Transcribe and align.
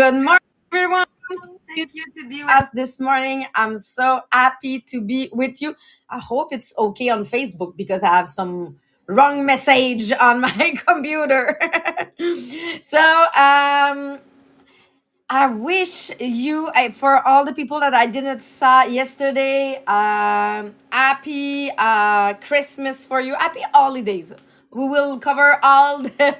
Good 0.00 0.14
morning, 0.14 0.40
everyone. 0.72 1.06
Thank 1.76 1.94
you 1.94 2.06
to 2.14 2.26
be 2.26 2.42
with 2.42 2.50
Us 2.50 2.70
this 2.70 3.00
morning. 3.00 3.46
I'm 3.54 3.76
so 3.76 4.22
happy 4.32 4.80
to 4.80 5.02
be 5.02 5.28
with 5.30 5.60
you. 5.60 5.76
I 6.08 6.18
hope 6.20 6.54
it's 6.54 6.72
okay 6.78 7.10
on 7.10 7.26
Facebook 7.26 7.76
because 7.76 8.02
I 8.02 8.08
have 8.08 8.30
some 8.30 8.78
wrong 9.08 9.44
message 9.44 10.10
on 10.12 10.40
my 10.48 10.74
computer. 10.86 11.60
so, 12.82 12.98
um, 13.36 14.20
I 15.30 15.48
wish 15.50 16.10
you, 16.18 16.70
I, 16.74 16.92
for 16.92 17.26
all 17.28 17.44
the 17.44 17.52
people 17.54 17.80
that 17.80 17.94
I 17.94 18.06
didn't 18.06 18.40
saw 18.40 18.84
yesterday, 18.84 19.84
um, 19.86 20.76
happy 20.92 21.70
uh, 21.76 22.34
Christmas 22.34 23.04
for 23.04 23.20
you. 23.20 23.34
Happy 23.34 23.62
holidays. 23.74 24.32
We 24.72 24.86
will 24.86 25.18
cover 25.18 25.58
all 25.64 26.00
the 26.02 26.36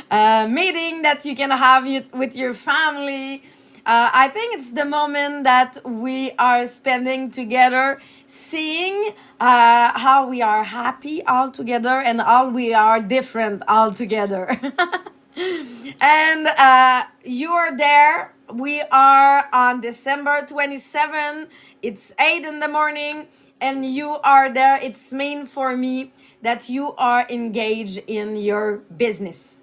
uh, 0.10 0.48
meeting 0.50 1.02
that 1.02 1.24
you 1.24 1.36
can 1.36 1.52
have 1.52 1.84
with 2.12 2.34
your 2.34 2.54
family. 2.54 3.44
Uh, 3.86 4.10
I 4.12 4.28
think 4.28 4.58
it's 4.58 4.72
the 4.72 4.84
moment 4.84 5.44
that 5.44 5.78
we 5.84 6.32
are 6.40 6.66
spending 6.66 7.30
together, 7.30 8.00
seeing 8.26 9.14
uh, 9.38 9.96
how 9.96 10.26
we 10.28 10.42
are 10.42 10.64
happy 10.64 11.22
all 11.24 11.52
together 11.52 12.00
and 12.00 12.20
how 12.20 12.48
we 12.48 12.74
are 12.74 13.00
different 13.00 13.62
all 13.68 13.92
together. 13.92 14.60
and 16.00 16.46
uh, 16.48 17.04
you 17.24 17.52
are 17.52 17.76
there. 17.76 18.34
We 18.52 18.82
are 18.90 19.48
on 19.52 19.80
December 19.80 20.44
27. 20.46 21.46
It's 21.80 22.12
8 22.18 22.44
in 22.44 22.58
the 22.58 22.68
morning, 22.68 23.28
and 23.60 23.86
you 23.86 24.18
are 24.24 24.52
there. 24.52 24.80
It's 24.82 25.12
mean 25.12 25.46
for 25.46 25.76
me 25.76 26.12
that 26.42 26.68
you 26.68 26.94
are 26.96 27.26
engaged 27.28 27.98
in 28.06 28.36
your 28.36 28.78
business. 28.96 29.60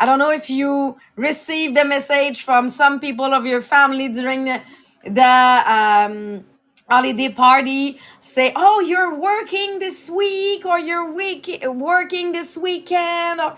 I 0.00 0.06
don't 0.06 0.18
know 0.18 0.30
if 0.30 0.50
you 0.50 0.96
received 1.16 1.78
a 1.78 1.84
message 1.84 2.42
from 2.42 2.70
some 2.70 2.98
people 2.98 3.32
of 3.32 3.46
your 3.46 3.60
family 3.60 4.08
during 4.08 4.44
the, 4.44 4.60
the 5.04 5.62
um, 5.72 6.44
holiday 6.88 7.28
party 7.28 7.98
say 8.20 8.52
oh 8.56 8.80
you're 8.80 9.14
working 9.14 9.78
this 9.78 10.10
week 10.10 10.66
or 10.66 10.78
you're 10.78 11.10
week 11.10 11.62
working 11.64 12.32
this 12.32 12.56
weekend 12.56 13.40
or 13.40 13.56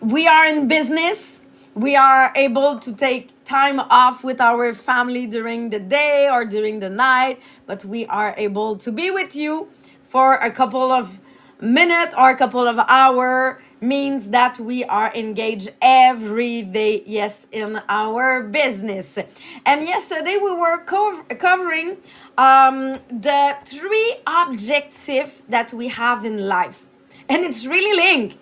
we 0.00 0.26
are 0.28 0.46
in 0.46 0.68
business. 0.68 1.42
We 1.74 1.96
are 1.96 2.32
able 2.34 2.78
to 2.78 2.92
take 2.92 3.44
time 3.44 3.80
off 3.80 4.22
with 4.22 4.40
our 4.40 4.72
family 4.74 5.26
during 5.26 5.70
the 5.70 5.78
day 5.78 6.28
or 6.30 6.44
during 6.44 6.80
the 6.80 6.90
night, 6.90 7.40
but 7.66 7.84
we 7.84 8.06
are 8.06 8.34
able 8.36 8.76
to 8.76 8.92
be 8.92 9.10
with 9.10 9.34
you 9.34 9.68
for 10.04 10.34
a 10.34 10.50
couple 10.50 10.92
of 10.92 11.18
minutes 11.60 12.14
or 12.16 12.30
a 12.30 12.36
couple 12.36 12.66
of 12.66 12.78
hour 12.88 13.60
means 13.80 14.30
that 14.30 14.58
we 14.58 14.84
are 14.84 15.12
engaged 15.14 15.70
every 15.80 16.62
day 16.62 17.02
yes 17.06 17.46
in 17.52 17.80
our 17.88 18.42
business. 18.42 19.18
And 19.64 19.82
yesterday 19.86 20.36
we 20.36 20.52
were 20.54 20.78
cov- 20.78 21.28
covering 21.38 21.98
um, 22.36 22.94
the 23.08 23.56
three 23.64 24.16
objectives 24.26 25.44
that 25.48 25.72
we 25.72 25.88
have 25.88 26.24
in 26.24 26.48
life. 26.48 26.86
And 27.28 27.44
it's 27.44 27.66
really 27.66 27.96
linked 27.96 28.38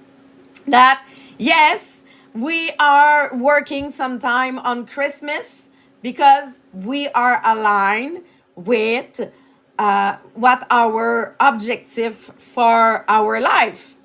that 0.66 1.04
yes, 1.38 2.04
we 2.34 2.72
are 2.78 3.34
working 3.34 3.90
sometime 3.90 4.58
on 4.58 4.86
Christmas 4.86 5.70
because 6.02 6.60
we 6.72 7.08
are 7.08 7.40
aligned 7.44 8.22
with 8.54 9.30
uh, 9.78 10.16
what 10.34 10.66
our 10.70 11.36
objective 11.40 12.16
for 12.16 13.04
our 13.08 13.40
life. 13.40 13.96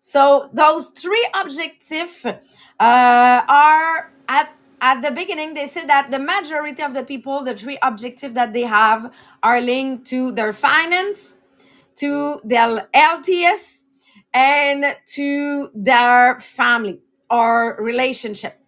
So 0.00 0.50
those 0.52 0.90
three 0.90 1.28
objectives 1.34 2.24
uh, 2.24 2.36
are 2.80 4.12
at 4.28 4.54
at 4.82 5.02
the 5.02 5.10
beginning 5.10 5.52
they 5.52 5.66
said 5.66 5.88
that 5.90 6.10
the 6.10 6.18
majority 6.18 6.82
of 6.82 6.94
the 6.94 7.02
people 7.04 7.44
the 7.44 7.54
three 7.54 7.76
objectives 7.82 8.32
that 8.32 8.54
they 8.54 8.62
have 8.62 9.12
are 9.42 9.60
linked 9.60 10.06
to 10.06 10.32
their 10.32 10.54
finance 10.54 11.38
to 11.96 12.40
their 12.44 12.88
LTS 12.94 13.82
and 14.32 14.96
to 15.06 15.68
their 15.74 16.40
family 16.40 17.00
or 17.28 17.76
relationship. 17.78 18.58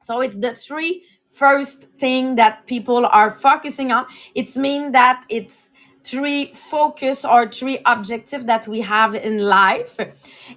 So 0.00 0.20
it's 0.20 0.38
the 0.38 0.54
three 0.54 1.04
first 1.26 1.90
thing 1.98 2.36
that 2.36 2.66
people 2.66 3.04
are 3.06 3.30
focusing 3.30 3.90
on. 3.92 4.06
It's 4.34 4.56
mean 4.56 4.92
that 4.92 5.24
it's 5.28 5.70
three 6.04 6.52
focus 6.52 7.24
or 7.24 7.48
three 7.48 7.78
objective 7.84 8.46
that 8.46 8.66
we 8.66 8.80
have 8.80 9.14
in 9.14 9.38
life. 9.38 9.98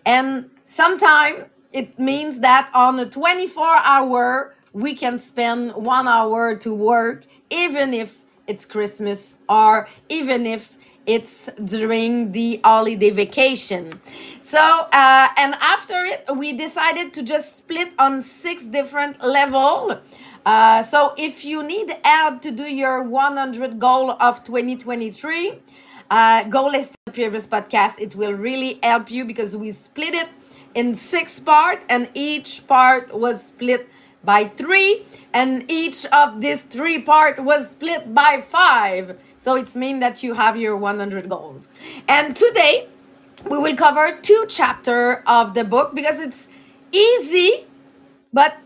And 0.05 0.49
sometimes 0.63 1.45
it 1.73 1.99
means 1.99 2.39
that 2.39 2.69
on 2.73 2.99
a 2.99 3.05
24 3.05 3.65
hour, 3.77 4.55
we 4.73 4.93
can 4.93 5.17
spend 5.17 5.73
one 5.73 6.07
hour 6.07 6.55
to 6.55 6.73
work, 6.73 7.25
even 7.49 7.93
if 7.93 8.23
it's 8.47 8.65
Christmas 8.65 9.37
or 9.47 9.87
even 10.09 10.45
if 10.45 10.77
it's 11.05 11.49
during 11.63 12.31
the 12.31 12.59
holiday 12.63 13.09
vacation. 13.09 13.91
So, 14.39 14.59
uh, 14.59 15.27
and 15.37 15.55
after 15.55 16.05
it, 16.05 16.25
we 16.35 16.53
decided 16.53 17.13
to 17.13 17.23
just 17.23 17.57
split 17.57 17.93
on 17.97 18.21
six 18.21 18.65
different 18.67 19.23
level. 19.23 19.99
Uh, 20.45 20.81
so 20.81 21.13
if 21.17 21.45
you 21.45 21.63
need 21.63 21.95
help 22.03 22.41
to 22.41 22.51
do 22.51 22.63
your 22.63 23.03
100 23.03 23.79
goal 23.79 24.11
of 24.11 24.43
2023, 24.43 25.59
uh, 26.09 26.43
go 26.45 26.65
listen 26.67 26.95
to 27.05 27.11
the 27.11 27.11
previous 27.11 27.45
podcast. 27.45 27.99
It 27.99 28.15
will 28.15 28.33
really 28.33 28.79
help 28.81 29.11
you 29.11 29.23
because 29.23 29.55
we 29.55 29.71
split 29.71 30.13
it 30.13 30.29
in 30.73 30.93
six 30.93 31.39
part 31.39 31.83
and 31.89 32.09
each 32.13 32.67
part 32.67 33.13
was 33.13 33.47
split 33.47 33.87
by 34.23 34.45
three 34.45 35.03
and 35.33 35.69
each 35.69 36.05
of 36.07 36.41
these 36.41 36.61
three 36.63 36.99
part 36.99 37.43
was 37.43 37.71
split 37.71 38.13
by 38.13 38.39
five 38.39 39.19
so 39.35 39.55
it's 39.55 39.75
mean 39.75 39.99
that 39.99 40.21
you 40.21 40.35
have 40.35 40.55
your 40.55 40.77
100 40.77 41.27
goals 41.27 41.67
and 42.07 42.35
today 42.35 42.87
we 43.49 43.57
will 43.57 43.75
cover 43.75 44.15
two 44.21 44.45
chapter 44.47 45.23
of 45.25 45.55
the 45.55 45.63
book 45.63 45.95
because 45.95 46.19
it's 46.19 46.49
easy 46.91 47.65
but 48.31 48.57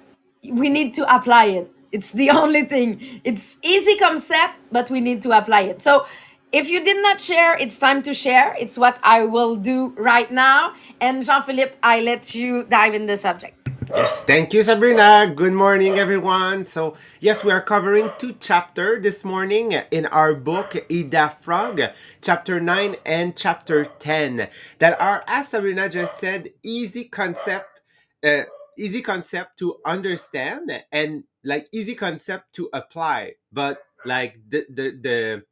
we 0.52 0.70
need 0.70 0.94
to 0.96 1.16
apply 1.16 1.46
it. 1.46 1.72
It's 1.92 2.12
the 2.12 2.30
only 2.42 2.64
thing. 2.64 3.22
It's 3.24 3.58
easy 3.64 3.98
concept 3.98 4.56
but 4.72 4.90
we 4.90 5.02
need 5.02 5.22
to 5.24 5.32
apply 5.38 5.62
it. 5.62 5.82
So 5.82 6.06
if 6.52 6.70
you 6.70 6.84
did 6.84 7.02
not 7.02 7.20
share 7.22 7.58
it's 7.58 7.78
time 7.78 8.02
to 8.04 8.14
share. 8.14 8.56
It's 8.60 8.78
what 8.78 9.00
i 9.04 9.24
will 9.24 9.56
do 9.56 9.94
right 9.98 10.32
now. 10.32 10.74
And 11.02 11.24
jean-philippe 11.26 11.76
i 11.84 12.02
let 12.02 12.36
you 12.36 12.64
dive 12.66 12.94
in 12.94 13.06
the 13.06 13.18
subject. 13.18 13.56
Yes, 13.90 14.24
thank 14.24 14.54
you, 14.54 14.64
Sabrina. 14.64 15.32
Good 15.36 15.54
morning, 15.54 16.00
everyone. 16.00 16.66
So, 16.66 16.96
yes, 17.20 17.44
we 17.44 17.52
are 17.52 17.62
covering 17.62 18.12
two 18.18 18.34
chapters 18.34 19.04
this 19.04 19.24
morning 19.24 19.74
in 19.92 20.08
our 20.08 20.34
book, 20.36 20.76
Eat 20.90 21.12
That 21.12 21.42
Frog, 21.44 21.82
chapter 22.22 22.60
9 22.60 22.96
and 23.06 23.38
chapter 23.38 23.86
10, 23.86 24.50
that 24.80 25.00
are, 25.00 25.24
as 25.28 25.50
Sabrina 25.50 25.88
just 25.88 26.20
said, 26.20 26.50
easy 26.64 27.06
concept, 27.06 27.80
uh, 28.24 28.42
easy 28.78 29.02
concept 29.02 29.60
to 29.60 29.78
understand 29.86 30.84
and 30.92 31.24
like 31.44 31.68
easy 31.72 31.96
concept 31.96 32.54
to 32.56 32.70
apply. 32.74 33.34
But 33.52 33.80
like 34.06 34.40
the 34.48 34.66
the 34.70 34.92
the 35.02 35.44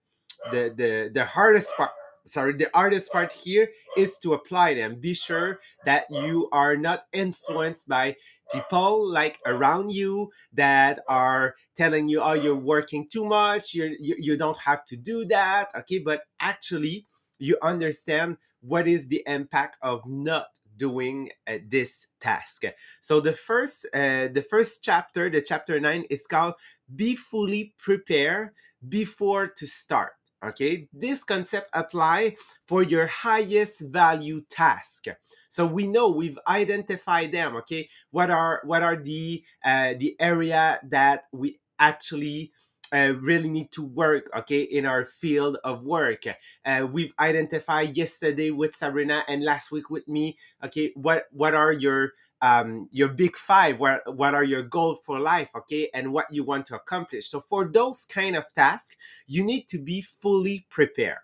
the 0.52 0.74
the, 0.76 1.12
the 1.14 1.26
hardest 1.26 1.76
part 1.76 1.92
sorry 2.26 2.54
the 2.54 2.70
hardest 2.74 3.12
part 3.12 3.32
here 3.32 3.70
is 3.98 4.18
to 4.18 4.34
apply 4.34 4.74
them 4.74 4.96
be 5.00 5.14
sure 5.14 5.60
that 5.86 6.06
you 6.10 6.48
are 6.52 6.78
not 6.78 7.04
influenced 7.12 7.88
by 7.88 8.16
people 8.52 9.12
like 9.12 9.40
around 9.46 9.92
you 9.92 10.32
that 10.54 11.00
are 11.10 11.56
telling 11.76 12.08
you 12.08 12.22
oh 12.22 12.34
you're 12.34 12.56
working 12.56 13.08
too 13.12 13.26
much 13.26 13.74
you're, 13.74 13.92
you 14.00 14.16
you 14.18 14.38
don't 14.38 14.60
have 14.60 14.86
to 14.86 14.96
do 14.96 15.26
that 15.26 15.70
okay 15.76 16.00
but 16.00 16.24
actually 16.40 17.06
you 17.40 17.58
understand 17.62 18.38
what 18.62 18.88
is 18.88 19.08
the 19.08 19.22
impact 19.28 19.76
of 19.82 20.02
not 20.08 20.48
doing 20.78 21.30
uh, 21.48 21.58
this 21.68 22.08
task. 22.20 22.64
So 23.02 23.20
the 23.20 23.34
first 23.34 23.86
uh, 23.94 24.28
the 24.28 24.46
first 24.48 24.84
chapter 24.84 25.30
the 25.30 25.42
chapter 25.42 25.80
9 25.80 26.06
is 26.10 26.28
called 26.28 26.56
be 26.94 27.16
fully 27.16 27.74
prepared 27.78 28.50
before 28.88 29.48
to 29.48 29.66
start 29.66 30.14
okay? 30.44 30.88
This 30.92 31.24
concept 31.24 31.70
apply 31.74 32.36
for 32.68 32.84
your 32.84 33.08
highest 33.08 33.82
value 33.82 34.42
task. 34.50 35.06
So 35.50 35.66
we 35.66 35.88
know 35.88 36.10
we've 36.10 36.40
identified 36.48 37.32
them 37.32 37.56
okay? 37.58 37.88
What 38.12 38.30
are 38.30 38.62
what 38.66 38.84
are 38.84 38.96
the 38.96 39.44
uh, 39.64 39.94
the 39.98 40.16
area 40.20 40.80
that 40.90 41.26
we 41.32 41.60
actually 41.80 42.52
uh, 42.94 43.14
really 43.20 43.50
need 43.50 43.72
to 43.72 43.84
work 43.84 44.30
okay 44.36 44.62
in 44.62 44.86
our 44.86 45.06
field 45.06 45.58
of 45.64 45.84
work. 45.84 46.24
Uh, 46.66 46.88
we've 46.92 47.14
identified 47.20 47.96
yesterday 47.98 48.52
with 48.52 48.76
sabrina 48.76 49.24
and 49.28 49.44
last 49.44 49.72
week 49.72 49.90
with 49.90 50.08
me 50.08 50.38
okay 50.64 50.92
what 50.96 51.26
what 51.32 51.54
are 51.54 51.72
your 51.72 52.12
um, 52.44 52.90
your 52.92 53.08
big 53.08 53.38
five? 53.38 53.80
What 53.80 54.02
what 54.16 54.36
are 54.36 54.44
your 54.44 54.64
goals 54.64 55.00
for 55.06 55.20
life 55.20 55.50
okay 55.56 55.90
and 55.94 56.12
what 56.12 56.28
you 56.30 56.44
want 56.44 56.66
to 56.68 56.76
accomplish? 56.76 57.28
So 57.28 57.40
for 57.40 57.66
those 57.66 58.04
kind 58.06 58.36
of 58.36 58.46
tasks 58.54 58.98
you 59.26 59.44
need 59.44 59.68
to 59.70 59.80
be 59.80 60.02
fully 60.02 60.68
prepared. 60.70 61.20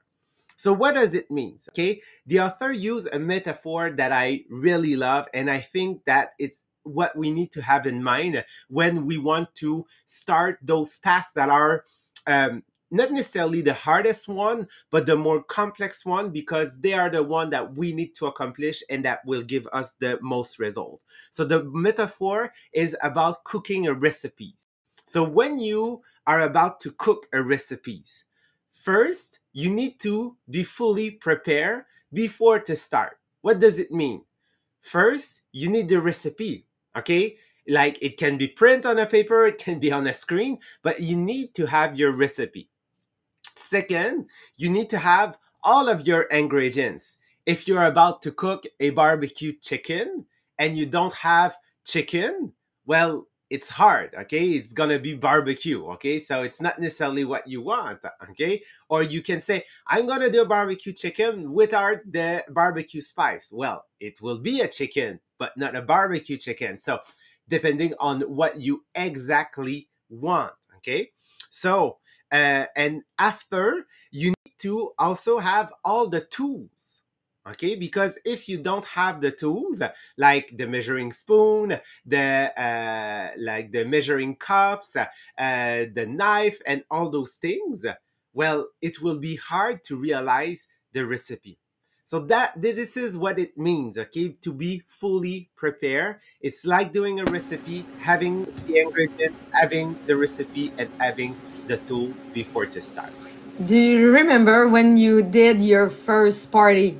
So 0.56 0.74
what 0.74 0.96
does 0.96 1.14
it 1.14 1.30
mean 1.30 1.58
okay? 1.72 2.02
The 2.26 2.40
author 2.40 2.72
used 2.72 3.10
a 3.12 3.20
metaphor 3.20 3.92
that 3.92 4.12
i 4.12 4.42
really 4.50 4.96
love 4.96 5.28
and 5.34 5.52
i 5.52 5.60
think 5.60 6.06
that 6.06 6.32
it's 6.40 6.64
what 6.84 7.16
we 7.16 7.32
need 7.32 7.52
to 7.52 7.62
have 7.62 7.86
in 7.86 8.04
mind 8.04 8.44
when 8.70 9.06
we 9.06 9.18
want 9.18 9.54
to 9.56 9.86
start 10.06 10.60
those 10.62 10.98
tasks 11.00 11.34
that 11.34 11.50
are 11.50 11.84
um, 12.28 12.64
not 12.92 13.12
necessarily 13.12 13.62
the 13.62 13.74
hardest 13.74 14.28
one, 14.28 14.68
but 14.90 15.06
the 15.06 15.16
more 15.16 15.44
complex 15.44 16.06
one 16.06 16.32
because 16.32 16.80
they 16.80 16.94
are 16.94 17.10
the 17.10 17.22
one 17.22 17.50
that 17.52 17.76
we 17.76 17.94
need 17.94 18.16
to 18.16 18.26
accomplish 18.26 18.82
and 18.90 19.06
that 19.06 19.24
will 19.26 19.44
give 19.44 19.68
us 19.72 19.94
the 19.94 20.18
most 20.22 20.60
result. 20.60 21.00
So 21.32 21.44
the 21.44 21.64
metaphor 21.66 22.52
is 22.74 22.98
about 23.04 23.44
cooking 23.44 23.88
a 23.88 23.94
recipe. 23.94 24.56
So 25.06 25.24
when 25.24 25.60
you 25.60 26.02
are 26.26 26.42
about 26.42 26.80
to 26.82 26.92
cook 26.92 27.28
a 27.34 27.42
recipe, 27.42 28.04
first 28.70 29.40
you 29.54 29.70
need 29.70 30.00
to 30.00 30.36
be 30.50 30.64
fully 30.64 31.12
prepared 31.12 31.86
before 32.14 32.60
to 32.60 32.76
start. 32.76 33.20
What 33.42 33.60
does 33.60 33.80
it 33.80 33.92
mean? 33.92 34.24
First, 34.82 35.42
you 35.52 35.70
need 35.70 35.90
the 35.90 36.00
recipe, 36.00 36.66
okay? 37.00 37.38
Like 37.68 37.98
it 38.02 38.18
can 38.18 38.38
be 38.38 38.48
print 38.48 38.86
on 38.86 38.98
a 38.98 39.06
paper, 39.06 39.46
it 39.46 39.58
can 39.58 39.80
be 39.80 39.92
on 39.92 40.08
a 40.08 40.14
screen, 40.14 40.60
but 40.82 41.00
you 41.00 41.16
need 41.16 41.54
to 41.56 41.66
have 41.68 41.98
your 42.00 42.12
recipe. 42.12 42.70
Second, 43.56 44.30
you 44.56 44.70
need 44.70 44.90
to 44.90 44.98
have 44.98 45.38
all 45.64 45.90
of 45.90 46.08
your 46.08 46.24
ingredients. 46.24 47.18
If 47.46 47.68
you're 47.68 47.86
about 47.86 48.22
to 48.24 48.32
cook 48.32 48.66
a 48.80 48.90
barbecue 48.92 49.54
chicken 49.54 50.26
and 50.58 50.78
you 50.78 50.86
don't 50.86 51.14
have 51.14 51.58
chicken, 51.86 52.54
well, 52.86 53.28
it's 53.50 53.70
hard, 53.70 54.14
okay? 54.16 54.50
It's 54.50 54.74
gonna 54.74 55.00
be 55.00 55.16
barbecue, 55.16 55.86
okay? 55.92 56.20
So 56.20 56.44
it's 56.44 56.62
not 56.62 56.80
necessarily 56.80 57.26
what 57.26 57.48
you 57.48 57.62
want, 57.62 58.00
okay? 58.32 58.62
Or 58.90 59.02
you 59.02 59.22
can 59.22 59.40
say, 59.40 59.64
I'm 59.88 60.06
gonna 60.06 60.30
do 60.30 60.42
a 60.42 60.46
barbecue 60.46 60.94
chicken 60.94 61.52
without 61.52 61.98
the 62.06 62.44
barbecue 62.50 63.02
spice. 63.02 63.52
Well, 63.52 63.86
it 64.00 64.22
will 64.22 64.40
be 64.40 64.62
a 64.62 64.68
chicken, 64.68 65.20
but 65.38 65.58
not 65.58 65.76
a 65.76 65.82
barbecue 65.82 66.38
chicken. 66.38 66.80
So 66.80 67.00
depending 67.48 67.94
on 68.00 68.22
what 68.22 68.60
you 68.60 68.86
exactly 68.96 69.90
want, 70.10 70.54
okay? 70.78 71.12
So, 71.50 71.98
uh, 72.32 72.66
and 72.76 73.02
after, 73.18 73.88
you 74.12 74.30
need 74.46 74.54
to 74.60 74.92
also 75.00 75.40
have 75.40 75.74
all 75.84 76.08
the 76.08 76.22
tools, 76.22 76.99
okay? 77.52 77.76
Because 77.76 78.20
if 78.26 78.48
you 78.48 78.58
don't 78.58 78.86
have 78.86 79.22
the 79.22 79.32
tools 79.32 79.82
like 80.18 80.50
the 80.56 80.68
measuring 80.68 81.12
spoon 81.12 81.80
the 82.06 82.52
uh, 82.58 83.32
like 83.38 83.72
the 83.72 83.86
measuring 83.86 84.36
cups 84.36 84.96
uh, 84.96 85.06
the 85.38 86.06
knife 86.08 86.60
and 86.66 86.84
all 86.90 87.10
those 87.10 87.36
things 87.36 87.86
well 88.34 88.68
it 88.82 89.02
will 89.02 89.18
be 89.18 89.36
hard 89.36 89.84
to 89.84 89.96
realize 89.96 90.68
the 90.94 91.06
recipe. 91.06 91.58
So 92.06 92.20
that 92.22 92.60
this 92.60 92.98
is 92.98 93.18
what 93.18 93.38
it 93.38 93.58
means 93.58 93.98
okay? 93.98 94.30
To 94.42 94.54
be 94.54 94.82
fully 94.86 95.50
prepared 95.56 96.20
it's 96.42 96.66
like 96.66 96.92
doing 96.92 97.20
a 97.20 97.26
recipe 97.26 97.86
having 98.00 98.46
the 98.66 98.80
ingredients 98.80 99.44
having 99.52 99.98
the 100.06 100.18
recipe 100.18 100.74
and 100.78 100.90
having 101.00 101.36
the 101.68 101.78
tool 101.78 102.14
before 102.34 102.66
to 102.66 102.82
start. 102.82 103.14
Do 103.64 103.78
you 103.78 104.10
remember 104.10 104.68
when 104.68 104.98
you 104.98 105.22
did 105.22 105.62
your 105.62 105.90
first 105.90 106.50
party 106.50 106.98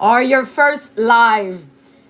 or 0.00 0.22
your 0.22 0.44
first 0.46 0.98
live 0.98 1.66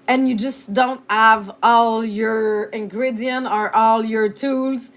and 0.08 0.29
you 0.29 0.35
just 0.35 0.73
don't 0.75 1.02
have 1.11 1.55
all 1.62 2.05
your 2.05 2.64
ingredient 2.67 3.46
or 3.46 3.75
all 3.75 4.05
your 4.05 4.29
tools 4.29 4.93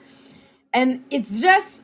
and 0.74 1.04
it's 1.10 1.42
just 1.42 1.84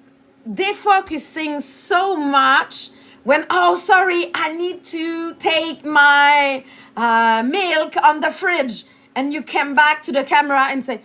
defocusing 0.50 1.62
so 1.62 2.16
much 2.16 2.90
when 3.24 3.46
oh 3.50 3.76
sorry 3.76 4.32
i 4.36 4.52
need 4.54 4.84
to 4.84 5.34
take 5.36 5.86
my 5.86 6.64
uh, 6.96 7.44
milk 7.46 7.96
on 8.04 8.22
the 8.22 8.32
fridge 8.32 8.86
and 9.16 9.34
you 9.34 9.42
come 9.44 9.74
back 9.76 10.04
to 10.04 10.12
the 10.12 10.24
camera 10.24 10.68
and 10.70 10.84
say 10.84 11.02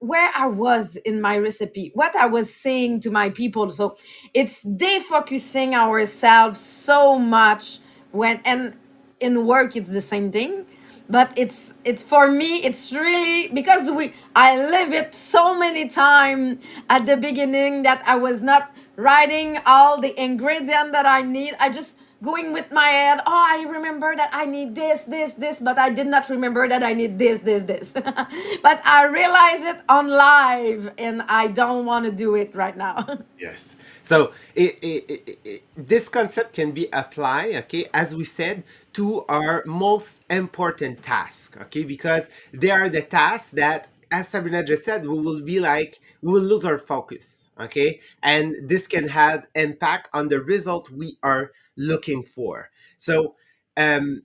where 0.00 0.30
I 0.36 0.46
was 0.46 0.96
in 0.96 1.20
my 1.20 1.38
recipe, 1.38 1.90
what 1.94 2.14
I 2.16 2.26
was 2.26 2.54
saying 2.54 3.00
to 3.00 3.10
my 3.10 3.30
people. 3.30 3.70
So 3.70 3.96
it's 4.34 4.64
defocusing 4.64 5.74
ourselves 5.74 6.60
so 6.60 7.18
much 7.18 7.78
when 8.12 8.40
and 8.44 8.76
in 9.20 9.46
work 9.46 9.76
it's 9.76 9.90
the 9.90 10.00
same 10.00 10.30
thing. 10.32 10.66
But 11.08 11.32
it's 11.36 11.74
it's 11.84 12.02
for 12.02 12.30
me 12.30 12.64
it's 12.64 12.92
really 12.92 13.48
because 13.48 13.90
we 13.90 14.12
I 14.34 14.56
live 14.56 14.92
it 14.92 15.14
so 15.14 15.56
many 15.56 15.88
times 15.88 16.58
at 16.90 17.06
the 17.06 17.16
beginning 17.16 17.84
that 17.84 18.02
I 18.06 18.16
was 18.16 18.42
not 18.42 18.74
writing 18.96 19.58
all 19.66 20.00
the 20.00 20.20
ingredient 20.20 20.92
that 20.92 21.06
I 21.06 21.22
need. 21.22 21.54
I 21.60 21.68
just 21.68 21.96
going 22.26 22.52
with 22.52 22.68
my 22.72 22.88
head 22.88 23.20
oh 23.26 23.44
i 23.56 23.64
remember 23.76 24.10
that 24.16 24.30
i 24.32 24.44
need 24.44 24.74
this 24.74 25.04
this 25.04 25.34
this 25.34 25.60
but 25.60 25.78
i 25.78 25.88
did 25.88 26.08
not 26.14 26.28
remember 26.28 26.68
that 26.68 26.82
i 26.82 26.92
need 26.92 27.18
this 27.18 27.40
this 27.40 27.64
this 27.64 27.92
but 28.66 28.78
i 28.84 29.00
realize 29.20 29.62
it 29.72 29.80
on 29.88 30.08
live 30.08 30.92
and 30.98 31.22
i 31.42 31.46
don't 31.46 31.86
want 31.86 32.04
to 32.04 32.12
do 32.12 32.34
it 32.34 32.54
right 32.54 32.76
now 32.76 32.96
Yes. 33.38 33.76
So 34.02 34.32
it, 34.54 34.78
it, 34.82 35.38
it, 35.44 35.62
this 35.76 36.08
concept 36.08 36.54
can 36.54 36.72
be 36.72 36.88
applied, 36.92 37.54
okay, 37.64 37.86
as 37.92 38.14
we 38.14 38.24
said, 38.24 38.64
to 38.94 39.24
our 39.28 39.62
most 39.66 40.22
important 40.30 41.02
task, 41.02 41.56
okay, 41.60 41.84
because 41.84 42.30
they 42.52 42.70
are 42.70 42.88
the 42.88 43.02
tasks 43.02 43.50
that, 43.52 43.88
as 44.10 44.28
Sabrina 44.28 44.62
just 44.62 44.84
said, 44.84 45.06
we 45.06 45.18
will 45.18 45.42
be 45.42 45.60
like, 45.60 46.00
we 46.22 46.32
will 46.32 46.42
lose 46.42 46.64
our 46.64 46.78
focus, 46.78 47.48
okay, 47.58 48.00
and 48.22 48.56
this 48.62 48.86
can 48.86 49.08
have 49.08 49.46
impact 49.54 50.08
on 50.12 50.28
the 50.28 50.40
result 50.40 50.90
we 50.90 51.18
are 51.22 51.52
looking 51.76 52.22
for. 52.22 52.70
So, 52.96 53.34
um, 53.76 54.22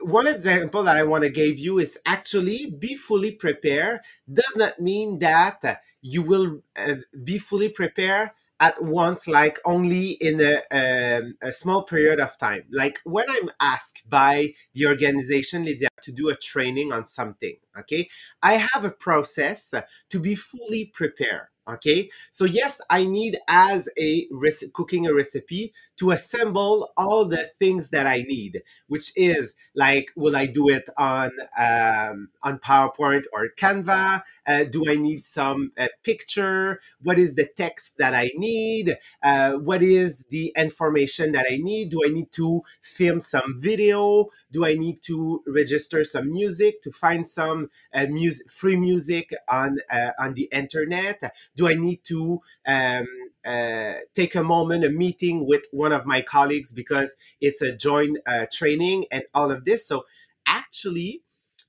one 0.00 0.26
example 0.26 0.82
that 0.84 0.96
I 0.96 1.02
want 1.02 1.24
to 1.24 1.30
give 1.30 1.58
you 1.58 1.78
is 1.78 1.98
actually 2.06 2.66
be 2.66 2.96
fully 2.96 3.30
prepared 3.30 4.00
does 4.32 4.56
not 4.56 4.80
mean 4.80 5.18
that 5.18 5.62
you 6.00 6.22
will 6.22 6.62
uh, 6.76 6.96
be 7.22 7.38
fully 7.38 7.68
prepared 7.68 8.30
at 8.60 8.82
once, 8.82 9.26
like 9.26 9.58
only 9.64 10.10
in 10.12 10.40
a, 10.40 10.62
um, 10.70 11.36
a 11.42 11.52
small 11.52 11.82
period 11.82 12.20
of 12.20 12.38
time. 12.38 12.64
Like 12.70 13.00
when 13.04 13.26
I'm 13.28 13.50
asked 13.60 14.08
by 14.08 14.54
the 14.74 14.86
organization, 14.86 15.64
Lydia, 15.64 15.88
to 16.02 16.12
do 16.12 16.28
a 16.28 16.36
training 16.36 16.92
on 16.92 17.06
something, 17.06 17.56
okay, 17.78 18.08
I 18.42 18.66
have 18.72 18.84
a 18.84 18.90
process 18.90 19.74
to 20.10 20.20
be 20.20 20.34
fully 20.34 20.86
prepared. 20.86 21.48
Okay, 21.66 22.10
so 22.30 22.44
yes, 22.44 22.82
I 22.90 23.04
need 23.06 23.38
as 23.48 23.88
a 23.98 24.28
rec- 24.30 24.70
cooking 24.74 25.06
a 25.06 25.14
recipe 25.14 25.72
to 25.96 26.10
assemble 26.10 26.92
all 26.94 27.24
the 27.24 27.48
things 27.58 27.88
that 27.88 28.06
I 28.06 28.18
need, 28.20 28.62
which 28.86 29.12
is 29.16 29.54
like, 29.74 30.10
will 30.14 30.36
I 30.36 30.44
do 30.44 30.68
it 30.68 30.90
on 30.98 31.30
um, 31.58 32.28
on 32.42 32.58
PowerPoint 32.58 33.24
or 33.32 33.48
Canva? 33.56 34.22
Uh, 34.46 34.64
do 34.64 34.84
I 34.90 34.96
need 34.96 35.24
some 35.24 35.72
uh, 35.78 35.88
picture? 36.02 36.80
What 37.02 37.18
is 37.18 37.34
the 37.34 37.46
text 37.46 37.96
that 37.96 38.12
I 38.12 38.30
need? 38.36 38.98
Uh, 39.22 39.52
what 39.52 39.82
is 39.82 40.26
the 40.28 40.52
information 40.58 41.32
that 41.32 41.46
I 41.50 41.56
need? 41.56 41.88
Do 41.88 42.02
I 42.04 42.10
need 42.10 42.30
to 42.32 42.60
film 42.82 43.20
some 43.20 43.56
video? 43.58 44.26
Do 44.52 44.66
I 44.66 44.74
need 44.74 45.00
to 45.04 45.42
register 45.46 46.04
some 46.04 46.30
music 46.30 46.82
to 46.82 46.92
find 46.92 47.26
some 47.26 47.70
uh, 47.94 48.04
music, 48.06 48.50
free 48.50 48.76
music 48.76 49.32
on 49.50 49.78
uh, 49.90 50.10
on 50.18 50.34
the 50.34 50.48
internet? 50.52 51.22
Do 51.56 51.68
I 51.68 51.74
need 51.74 52.04
to 52.04 52.40
um, 52.66 53.06
uh, 53.44 53.94
take 54.14 54.34
a 54.34 54.42
moment, 54.42 54.84
a 54.84 54.90
meeting 54.90 55.46
with 55.46 55.66
one 55.70 55.92
of 55.92 56.06
my 56.06 56.22
colleagues 56.22 56.72
because 56.72 57.16
it's 57.40 57.62
a 57.62 57.76
joint 57.76 58.18
uh, 58.26 58.46
training 58.52 59.06
and 59.10 59.24
all 59.34 59.50
of 59.50 59.64
this? 59.64 59.86
So 59.86 60.04
actually, 60.46 61.22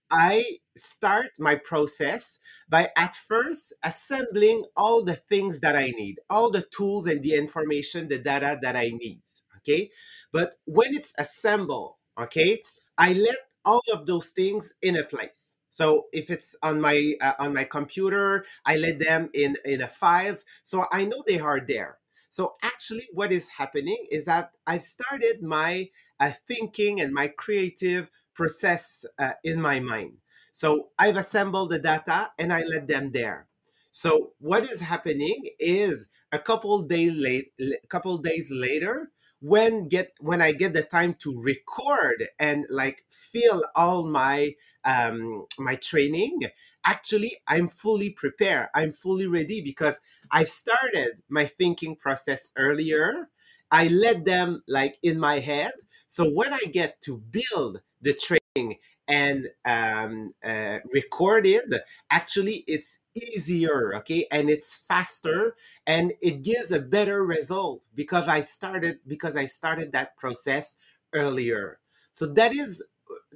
I 0.10 0.60
start 0.78 1.32
my 1.40 1.56
process 1.56 2.40
by 2.70 2.90
at 2.96 3.16
first 3.16 3.74
assembling 3.84 4.66
all 4.76 5.04
the 5.04 5.16
things 5.16 5.62
that 5.62 5.76
I 5.76 5.92
need, 5.92 6.20
all 6.30 6.52
the 6.52 6.62
tools 6.64 7.06
and 7.08 7.24
the 7.24 7.36
information, 7.36 8.08
the 8.08 8.20
data 8.20 8.60
that 8.62 8.76
I 8.76 8.90
need. 8.90 9.22
Okay. 9.58 9.90
But 10.32 10.56
when 10.66 10.94
it's 10.94 11.14
assembled, 11.18 11.96
okay, 12.20 12.62
I 12.98 13.14
let 13.14 13.38
all 13.64 13.82
of 13.92 14.06
those 14.06 14.30
things 14.30 14.74
in 14.82 14.96
a 14.96 15.04
place. 15.04 15.56
So 15.76 16.06
if 16.14 16.30
it's 16.30 16.56
on 16.64 16.80
my 16.80 17.16
uh, 17.20 17.34
on 17.38 17.54
my 17.54 17.66
computer, 17.66 18.46
I 18.66 18.78
let 18.78 18.98
them 18.98 19.30
in 19.34 19.58
in 19.66 19.82
a 19.82 19.90
files, 19.90 20.46
so 20.64 20.86
I 20.90 21.04
know 21.04 21.22
they 21.28 21.38
are 21.38 21.60
there. 21.60 21.98
So 22.30 22.56
actually, 22.64 23.10
what 23.12 23.34
is 23.34 23.50
happening 23.60 24.06
is 24.10 24.24
that 24.24 24.52
I've 24.66 24.84
started 24.84 25.44
my 25.44 25.90
uh, 26.18 26.32
thinking 26.48 27.02
and 27.02 27.14
my 27.14 27.28
creative 27.28 28.10
process 28.34 29.06
uh, 29.20 29.34
in 29.44 29.60
my 29.60 29.82
mind. 29.82 30.14
So 30.54 30.92
I've 30.98 31.18
assembled 31.18 31.72
the 31.72 31.80
data 31.80 32.32
and 32.40 32.54
I 32.54 32.64
let 32.64 32.88
them 32.88 33.12
there. 33.12 33.50
So 33.92 34.32
what 34.40 34.64
is 34.64 34.80
happening 34.80 35.50
is 35.60 36.08
a 36.32 36.40
couple 36.40 36.84
days 36.84 37.16
late, 37.18 37.52
couple 37.90 38.18
days 38.20 38.50
later, 38.50 39.12
when 39.40 39.88
get 39.88 40.14
when 40.20 40.42
I 40.42 40.52
get 40.52 40.74
the 40.74 40.84
time 40.84 41.16
to 41.20 41.42
record 41.42 42.28
and 42.40 42.66
like 42.70 43.06
fill 43.10 43.64
all 43.76 44.06
my 44.06 44.56
um, 44.84 45.46
my 45.58 45.76
training, 45.76 46.40
actually 46.86 47.38
I'm 47.48 47.68
fully 47.68 48.10
prepared. 48.12 48.68
I'm 48.74 48.92
fully 48.92 49.28
ready 49.28 49.62
because 49.62 50.00
I've 50.32 50.50
started 50.50 51.22
my 51.30 51.46
thinking 51.46 51.96
process 51.96 52.52
earlier. 52.58 53.30
I 53.72 53.88
let 53.88 54.26
them 54.26 54.64
like 54.68 54.98
in 55.04 55.20
my 55.20 55.40
head. 55.40 55.74
So 56.08 56.30
when 56.30 56.54
I 56.54 56.62
get 56.72 57.02
to 57.02 57.18
build 57.18 57.82
the 58.02 58.14
training 58.14 58.78
and 59.08 59.50
um, 59.66 60.34
uh, 60.44 60.80
recorded 60.92 61.76
actually 62.10 62.64
it's 62.68 63.00
easier 63.14 63.96
okay? 63.96 64.26
And 64.32 64.50
it's 64.50 64.76
faster 64.76 65.56
and 65.86 66.14
it 66.22 66.44
gives 66.44 66.72
a 66.72 66.80
better 66.80 67.24
result 67.24 67.82
because 67.94 68.28
i 68.28 68.42
started 68.42 69.00
because 69.08 69.36
i 69.36 69.46
started 69.46 69.92
that 69.92 70.16
process 70.18 70.76
earlier. 71.14 71.80
So 72.12 72.26
that 72.28 72.54
is 72.54 72.84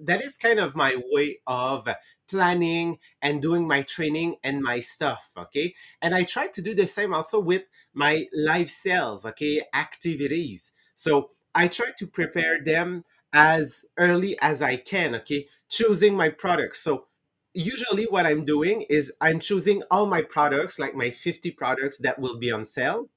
that 0.02 0.22
is 0.24 0.38
kind 0.38 0.60
of 0.60 0.76
my 0.76 0.96
way 1.12 1.40
of 1.46 1.88
planning 2.30 2.98
and 3.22 3.42
doing 3.42 3.68
my 3.68 3.82
training 3.82 4.36
and 4.44 4.62
my 4.62 4.80
stuff 4.80 5.32
okay? 5.38 5.74
And 6.02 6.16
i 6.16 6.24
try 6.24 6.48
to 6.48 6.62
do 6.62 6.74
the 6.74 6.88
same 6.88 7.14
also 7.14 7.40
with 7.40 7.64
my 7.94 8.28
live 8.34 8.70
sales 8.70 9.26
okay 9.26 9.62
activities. 9.74 10.72
So 10.96 11.32
i 11.56 11.68
try 11.68 11.92
to 11.98 12.08
prepare 12.08 12.64
them 12.64 13.04
as 13.34 13.86
early 13.98 14.38
as 14.42 14.62
i 14.62 14.76
can 14.76 15.16
okay? 15.16 15.48
Choosing 15.70 16.16
my 16.16 16.30
products. 16.30 16.82
So 16.82 17.06
usually 17.54 18.06
what 18.06 18.26
i'm 18.28 18.46
doing 18.46 18.86
is 18.90 19.12
i'm 19.22 19.40
choosing 19.40 19.82
all 19.92 20.06
my 20.06 20.22
products 20.22 20.78
like 20.80 20.96
my 20.96 21.10
50 21.10 21.52
products 21.52 21.98
that 22.00 22.20
will 22.20 22.38
be 22.38 22.52
on 22.52 22.64
sale 22.64 23.10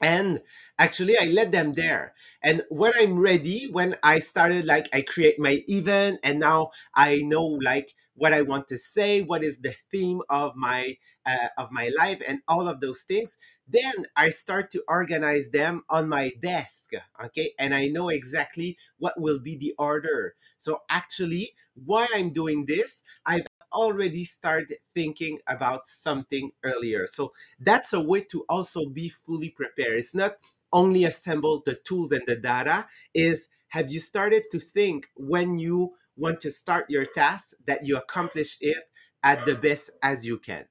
and 0.00 0.40
actually 0.78 1.16
i 1.18 1.24
let 1.24 1.52
them 1.52 1.74
there. 1.74 2.14
And 2.42 2.62
when 2.70 2.92
i'm 2.96 3.18
ready 3.18 3.68
when 3.70 3.96
i 4.02 4.18
started 4.18 4.64
like 4.66 4.88
i 4.92 5.02
create 5.02 5.38
my 5.38 5.62
event 5.68 6.20
and 6.22 6.40
now 6.40 6.70
i 6.94 7.20
know 7.22 7.44
like 7.44 7.94
what 8.14 8.32
i 8.32 8.42
want 8.42 8.66
to 8.68 8.78
say 8.78 9.22
what 9.22 9.42
is 9.44 9.58
the 9.58 9.74
theme 9.90 10.20
of 10.30 10.56
my 10.56 10.96
uh, 11.26 11.48
of 11.58 11.70
my 11.70 11.90
life 11.96 12.22
and 12.26 12.40
all 12.48 12.68
of 12.68 12.80
those 12.80 13.02
things 13.02 13.36
then 13.68 14.06
i 14.16 14.30
start 14.30 14.70
to 14.70 14.82
organize 14.88 15.50
them 15.50 15.82
on 15.88 16.08
my 16.08 16.32
desk 16.40 16.92
okay? 17.24 17.52
And 17.58 17.74
i 17.74 17.88
know 17.88 18.08
exactly 18.08 18.76
what 18.98 19.20
will 19.20 19.38
be 19.38 19.56
the 19.56 19.74
order. 19.78 20.34
So 20.58 20.82
actually 20.88 21.52
while 21.74 22.08
i'm 22.14 22.30
doing 22.30 22.66
this 22.66 23.02
i've 23.26 23.46
already 23.72 24.24
started 24.24 24.78
thinking 24.94 25.38
about 25.46 25.86
something 25.86 26.52
earlier. 26.62 27.06
So 27.06 27.32
that's 27.58 27.92
a 27.92 28.00
way 28.00 28.22
to 28.30 28.44
also 28.48 28.86
be 28.86 29.08
fully 29.08 29.50
prepared. 29.50 29.98
It's 29.98 30.14
not 30.14 30.36
only 30.72 31.04
assemble 31.04 31.62
the 31.64 31.74
tools 31.74 32.12
and 32.12 32.22
the 32.26 32.36
data 32.36 32.86
is 33.14 33.48
have 33.68 33.90
you 33.90 34.00
started 34.00 34.44
to 34.50 34.58
think 34.58 35.08
when 35.16 35.58
you 35.58 35.94
want 36.16 36.40
to 36.40 36.50
start 36.50 36.90
your 36.90 37.04
task 37.04 37.54
that 37.66 37.86
you 37.86 37.96
accomplish 37.96 38.56
it 38.60 38.84
at 39.22 39.44
the 39.44 39.54
best 39.54 39.90
as 40.02 40.26
you 40.26 40.38
can? 40.38 40.66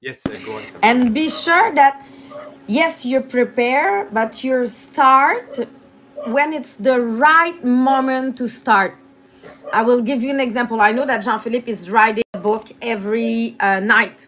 Yes 0.00 0.26
uh, 0.26 0.36
go 0.44 0.56
on 0.56 0.64
and 0.82 1.14
be 1.14 1.28
sure 1.28 1.74
that 1.74 2.04
yes 2.66 3.04
you 3.04 3.20
prepare 3.20 4.04
but 4.12 4.44
you 4.44 4.66
start 4.66 5.66
when 6.26 6.52
it's 6.52 6.76
the 6.76 7.00
right 7.00 7.64
moment 7.64 8.36
to 8.36 8.46
start 8.46 8.94
i 9.72 9.82
will 9.82 10.00
give 10.00 10.22
you 10.22 10.30
an 10.30 10.40
example 10.40 10.80
i 10.80 10.92
know 10.92 11.06
that 11.06 11.22
jean-philippe 11.22 11.70
is 11.70 11.90
writing 11.90 12.24
a 12.34 12.38
book 12.38 12.68
every 12.82 13.56
uh, 13.60 13.80
night 13.80 14.26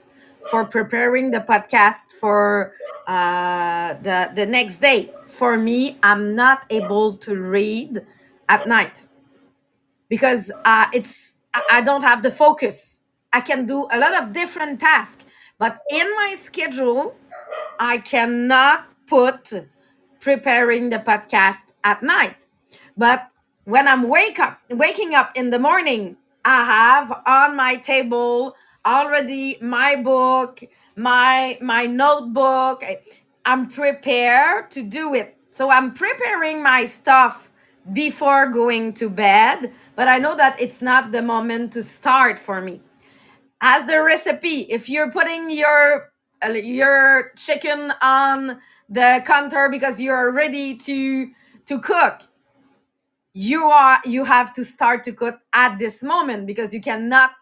for 0.51 0.65
preparing 0.65 1.31
the 1.31 1.41
podcast 1.41 2.13
for 2.13 2.73
uh, 3.07 3.95
the 4.03 4.31
the 4.35 4.47
next 4.47 4.79
day 4.79 5.11
for 5.27 5.57
me 5.57 5.99
i'm 6.03 6.35
not 6.35 6.65
able 6.71 7.17
to 7.17 7.37
read 7.37 8.05
at 8.49 8.67
night 8.67 9.05
because 10.09 10.51
uh, 10.65 10.87
it's 10.93 11.37
I 11.55 11.63
I 11.73 11.81
don't 11.81 12.03
have 12.03 12.23
the 12.23 12.31
focus. 12.31 13.01
I 13.33 13.41
can 13.41 13.67
do 13.67 13.87
a 13.93 13.99
lot 13.99 14.15
of 14.21 14.33
different 14.33 14.81
tasks, 14.81 15.25
but 15.59 15.81
in 15.91 16.07
my 16.17 16.35
schedule, 16.39 17.15
I 17.79 17.99
cannot 17.99 18.87
put 19.07 19.53
preparing 20.21 20.91
the 20.91 20.99
podcast 20.99 21.73
at 21.85 22.03
night. 22.03 22.47
But 22.97 23.31
when 23.69 23.87
I'm 23.87 24.09
wake 24.09 24.39
up, 24.39 24.61
waking 24.71 25.15
up 25.15 25.31
in 25.35 25.51
the 25.51 25.59
morning, 25.59 26.17
I 26.43 26.65
have 26.65 27.23
on 27.27 27.55
my 27.55 27.77
table 27.77 28.57
already 28.87 29.59
my 29.61 29.95
book, 29.95 30.65
my 30.97 31.59
my 31.61 31.85
notebook. 31.85 32.83
I'm 33.45 33.69
prepared 33.69 34.71
to 34.71 34.83
do 34.83 35.13
it. 35.13 35.37
So 35.51 35.71
I'm 35.71 35.93
preparing 35.93 36.63
my 36.63 36.87
stuff 36.87 37.51
before 37.93 38.47
going 38.47 38.95
to 38.95 39.11
bed, 39.11 39.73
but 39.97 40.09
I 40.09 40.17
know 40.19 40.35
that 40.35 40.59
it's 40.59 40.81
not 40.81 41.13
the 41.13 41.21
moment 41.21 41.75
to 41.75 41.83
start 41.83 42.39
for 42.39 42.63
me 42.63 42.81
as 43.61 43.85
the 43.85 44.03
recipe 44.03 44.61
if 44.71 44.89
you're 44.89 45.13
putting 45.13 45.51
your 45.51 46.11
uh, 46.43 46.49
your 46.53 47.33
chicken 47.37 47.93
on 48.01 48.61
the 48.89 49.23
counter 49.27 49.69
because 49.69 50.01
you're 50.01 50.33
ready 50.33 50.75
to 50.77 51.31
to 51.67 51.79
cook 51.81 52.28
you 53.35 53.65
are 53.65 54.01
you 54.05 54.25
have 54.25 54.53
to 54.55 54.65
start 54.65 55.05
to 55.05 55.13
cook 55.13 55.41
at 55.53 55.79
this 55.79 56.03
moment 56.03 56.47
because 56.47 56.75
you 56.75 56.81
cannot 56.81 57.33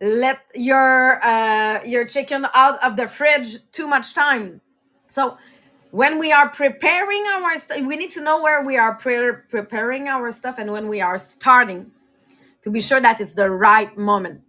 let 0.00 0.40
your 0.54 1.24
uh, 1.24 1.84
your 1.84 2.06
chicken 2.06 2.46
out 2.54 2.82
of 2.84 2.96
the 2.96 3.08
fridge 3.08 3.70
too 3.72 3.88
much 3.88 4.14
time. 4.14 4.60
So 5.08 5.38
when 5.90 6.18
we 6.18 6.32
are 6.32 6.48
preparing 6.48 7.24
our 7.34 7.56
st- 7.56 7.86
we 7.86 7.96
need 7.96 8.10
to 8.12 8.22
know 8.22 8.42
where 8.42 8.64
we 8.64 8.78
are 8.78 8.94
pre- 8.94 9.32
preparing 9.50 10.08
our 10.08 10.30
stuff 10.30 10.56
and 10.58 10.72
when 10.72 10.88
we 10.88 11.00
are 11.00 11.18
starting 11.18 11.92
to 12.62 12.70
be 12.70 12.80
sure 12.80 13.00
that 13.00 13.20
it's 13.20 13.34
the 13.34 13.50
right 13.50 13.96
moment 13.98 14.42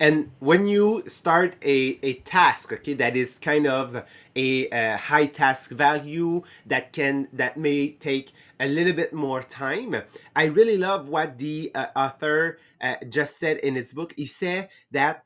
and 0.00 0.30
when 0.40 0.66
you 0.66 1.02
start 1.06 1.56
a, 1.62 1.98
a 2.02 2.14
task 2.24 2.72
okay 2.72 2.94
that 2.94 3.16
is 3.16 3.38
kind 3.38 3.66
of 3.66 3.96
a, 4.36 4.68
a 4.68 4.96
high 4.96 5.26
task 5.26 5.70
value 5.70 6.42
that 6.66 6.92
can 6.92 7.28
that 7.32 7.56
may 7.56 7.90
take 7.90 8.32
a 8.60 8.66
little 8.68 8.92
bit 8.92 9.12
more 9.12 9.42
time 9.42 9.94
i 10.36 10.44
really 10.44 10.78
love 10.78 11.08
what 11.08 11.38
the 11.38 11.70
uh, 11.74 11.86
author 11.96 12.58
uh, 12.84 12.96
just 13.08 13.38
said 13.38 13.56
in 13.58 13.74
his 13.74 13.92
book. 13.92 14.12
He 14.16 14.26
said 14.26 14.68
that 14.90 15.24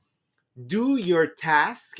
do 0.66 0.96
your 0.96 1.26
task 1.26 1.98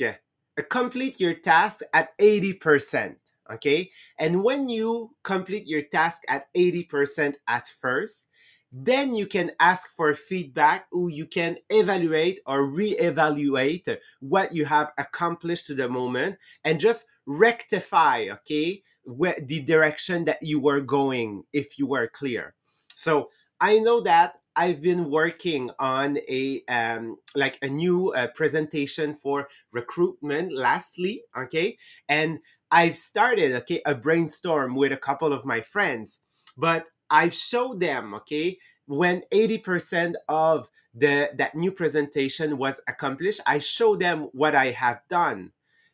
complete 0.69 1.19
your 1.19 1.33
task 1.33 1.83
at 1.93 2.17
80% 2.17 3.15
okay? 3.51 3.89
And 4.19 4.43
when 4.43 4.69
you 4.69 5.15
complete 5.23 5.67
your 5.67 5.81
task 5.81 6.23
at 6.29 6.53
80% 6.53 7.35
at 7.47 7.67
first 7.67 8.27
then 8.71 9.15
you 9.15 9.25
can 9.25 9.51
ask 9.59 9.89
for 9.95 10.13
feedback 10.13 10.87
or 10.91 11.09
you 11.09 11.25
can 11.25 11.57
evaluate 11.69 12.39
or 12.45 12.67
reevaluate 12.67 13.97
what 14.19 14.53
you 14.53 14.65
have 14.65 14.91
accomplished 14.97 15.67
to 15.67 15.73
the 15.73 15.89
moment 15.89 16.37
and 16.63 16.79
just 16.79 17.05
rectify 17.25 18.25
okay 18.29 18.81
where 19.03 19.37
the 19.41 19.61
direction 19.61 20.25
that 20.25 20.41
you 20.41 20.59
were 20.59 20.81
going 20.81 21.43
if 21.53 21.79
you 21.79 21.87
were 21.87 22.07
clear. 22.07 22.55
So 22.95 23.29
i 23.61 23.77
know 23.79 24.01
that 24.01 24.35
i've 24.55 24.81
been 24.81 25.09
working 25.09 25.69
on 25.79 26.17
a 26.29 26.61
um, 26.67 27.17
like 27.35 27.57
a 27.61 27.67
new 27.67 28.09
uh, 28.13 28.27
presentation 28.35 29.15
for 29.15 29.47
recruitment 29.71 30.53
lastly 30.53 31.23
okay? 31.37 31.77
And 32.07 32.39
i've 32.71 32.95
started 32.95 33.53
okay 33.53 33.81
a 33.85 33.95
brainstorm 33.95 34.75
with 34.75 34.91
a 34.91 34.97
couple 34.97 35.33
of 35.33 35.45
my 35.45 35.61
friends 35.61 36.19
but 36.57 36.85
I've 37.09 37.33
showed 37.33 37.79
them, 37.79 38.13
okay, 38.15 38.57
when 38.85 39.23
80% 39.31 40.15
of 40.27 40.69
the 40.93 41.29
that 41.37 41.55
new 41.55 41.71
presentation 41.71 42.57
was 42.57 42.81
accomplished, 42.87 43.41
I 43.45 43.59
show 43.59 43.95
them 43.95 44.29
what 44.33 44.55
I 44.55 44.71
have 44.71 45.01
done. 45.09 45.51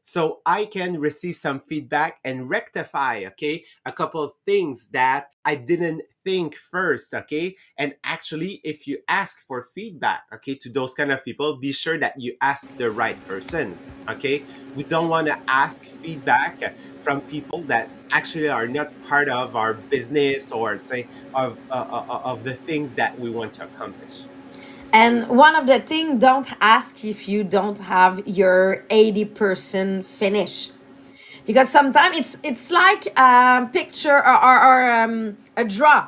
So 0.08 0.42
I 0.46 0.66
can 0.66 1.00
receive 1.00 1.36
some 1.36 1.60
feedback 1.60 2.20
and 2.24 2.48
rectify, 2.48 3.24
okay, 3.30 3.66
a 3.88 3.92
couple 3.92 4.22
of 4.22 4.34
things 4.46 4.90
that 4.90 5.32
I 5.44 5.56
didn't 5.56 6.04
think 6.24 6.54
first, 6.54 7.12
okay? 7.12 7.56
And 7.76 7.96
actually, 8.04 8.62
if 8.64 8.86
you 8.86 9.00
ask 9.08 9.40
for 9.48 9.64
feedback, 9.64 10.26
okay, 10.32 10.54
to 10.62 10.70
those 10.70 10.94
kind 10.94 11.12
of 11.12 11.26
people, 11.26 11.58
be 11.58 11.74
sure 11.74 11.98
that 11.98 12.22
you 12.22 12.38
ask 12.40 12.78
the 12.78 12.92
right 12.92 13.18
person, 13.28 13.76
okay? 14.08 14.44
We 14.76 14.84
don't 14.84 15.10
want 15.10 15.26
to 15.26 15.40
ask 15.48 15.84
feedback 15.84 16.76
from 17.02 17.22
people 17.22 17.64
that 17.64 17.90
actually 18.12 18.50
are 18.50 18.68
not 18.68 18.92
part 19.06 19.28
of 19.28 19.56
our 19.56 19.74
business 19.74 20.52
or 20.52 20.80
say 20.84 21.08
of 21.34 21.58
uh, 21.72 21.74
uh, 21.74 22.06
uh, 22.08 22.22
of 22.24 22.44
the 22.44 22.54
things 22.54 22.94
that 22.94 23.20
we 23.20 23.32
want 23.32 23.54
to 23.54 23.64
accomplish. 23.64 24.22
And 24.96 25.28
one 25.28 25.58
of 25.58 25.68
the 25.68 25.80
thing, 25.80 26.20
don't 26.20 26.48
ask 26.62 27.04
if 27.04 27.28
you 27.28 27.44
don't 27.44 27.78
have 27.80 28.26
your 28.26 28.86
80% 28.90 30.06
finish. 30.06 30.72
Because 31.46 31.68
sometimes 31.68 32.18
it's 32.18 32.38
it's 32.44 32.72
like 32.72 33.04
a 33.20 33.70
picture 33.74 34.16
or, 34.16 34.38
or, 34.50 34.58
or 34.70 34.92
um, 34.92 35.38
a 35.58 35.66
draw. 35.66 36.08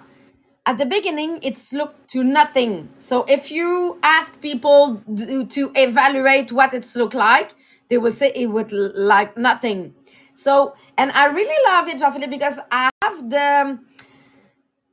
At 0.65 0.77
the 0.77 0.85
beginning, 0.85 1.39
it's 1.43 1.73
look 1.73 2.07
to 2.13 2.23
nothing. 2.23 2.87
So 2.97 3.25
if 3.27 3.51
you 3.51 3.99
ask 4.03 4.39
people 4.39 5.03
to, 5.49 5.71
evaluate 5.75 6.53
what 6.53 6.73
it's 6.73 6.95
look 6.95 7.13
like, 7.13 7.51
they 7.89 7.97
will 7.97 8.13
say 8.13 8.31
it 8.35 8.47
would 8.47 8.71
like 8.71 9.35
nothing. 9.37 9.95
So, 10.33 10.75
and 10.97 11.11
I 11.11 11.25
really 11.25 11.59
love 11.67 11.89
it, 11.89 11.99
Jean-Philippe, 11.99 12.31
because 12.31 12.59
I 12.71 12.89
have 13.03 13.29
the 13.29 13.79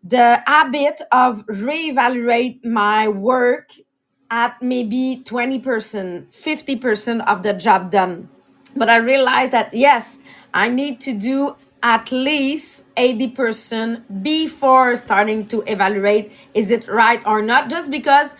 the 0.04 0.42
habit 0.46 1.00
of 1.12 1.46
reevaluate 1.46 2.62
my 2.64 3.08
work 3.08 3.70
at 4.34 4.60
maybe 4.60 5.22
20%, 5.24 5.62
50% 5.62 7.24
of 7.24 7.44
the 7.44 7.52
job 7.52 7.92
done. 7.92 8.28
But 8.74 8.90
I 8.90 8.96
realized 8.96 9.52
that 9.52 9.72
yes, 9.72 10.18
I 10.52 10.68
need 10.68 11.00
to 11.02 11.12
do 11.16 11.54
at 11.84 12.10
least 12.10 12.82
80% 12.96 14.24
before 14.24 14.96
starting 14.96 15.46
to 15.46 15.62
evaluate 15.70 16.32
is 16.52 16.72
it 16.72 16.88
right 16.88 17.24
or 17.24 17.42
not 17.42 17.70
just 17.70 17.92
because 17.92 18.34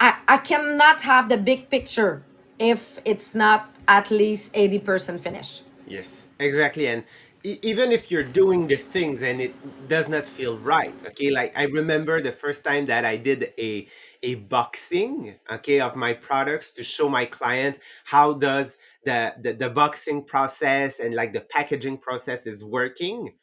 I, 0.00 0.16
I 0.26 0.38
cannot 0.38 1.02
have 1.02 1.28
the 1.28 1.36
big 1.36 1.68
picture 1.68 2.22
if 2.58 2.98
it's 3.04 3.34
not 3.34 3.68
at 3.86 4.10
least 4.10 4.52
80% 4.54 5.20
finished 5.20 5.64
Yes, 5.86 6.26
exactly. 6.38 6.86
And 6.86 7.04
even 7.44 7.92
if 7.92 8.10
you're 8.10 8.24
doing 8.24 8.66
the 8.68 8.76
things 8.76 9.22
and 9.22 9.40
it 9.40 9.54
does 9.88 10.08
not 10.08 10.24
feel 10.24 10.58
right, 10.58 10.94
okay, 11.08 11.30
like 11.30 11.56
I 11.56 11.64
remember 11.64 12.22
the 12.22 12.32
first 12.32 12.64
time 12.64 12.86
that 12.86 13.04
I 13.04 13.16
did 13.18 13.52
a 13.58 13.86
a 14.22 14.36
boxing, 14.36 15.36
okay, 15.50 15.80
of 15.80 15.94
my 15.94 16.14
products 16.14 16.72
to 16.74 16.82
show 16.82 17.08
my 17.08 17.26
client 17.26 17.78
how 18.06 18.32
does 18.34 18.78
the 19.04 19.34
the, 19.42 19.52
the 19.52 19.68
boxing 19.70 20.24
process 20.24 21.00
and 21.00 21.14
like 21.14 21.34
the 21.34 21.42
packaging 21.42 21.98
process 21.98 22.46
is 22.46 22.64
working. 22.64 23.34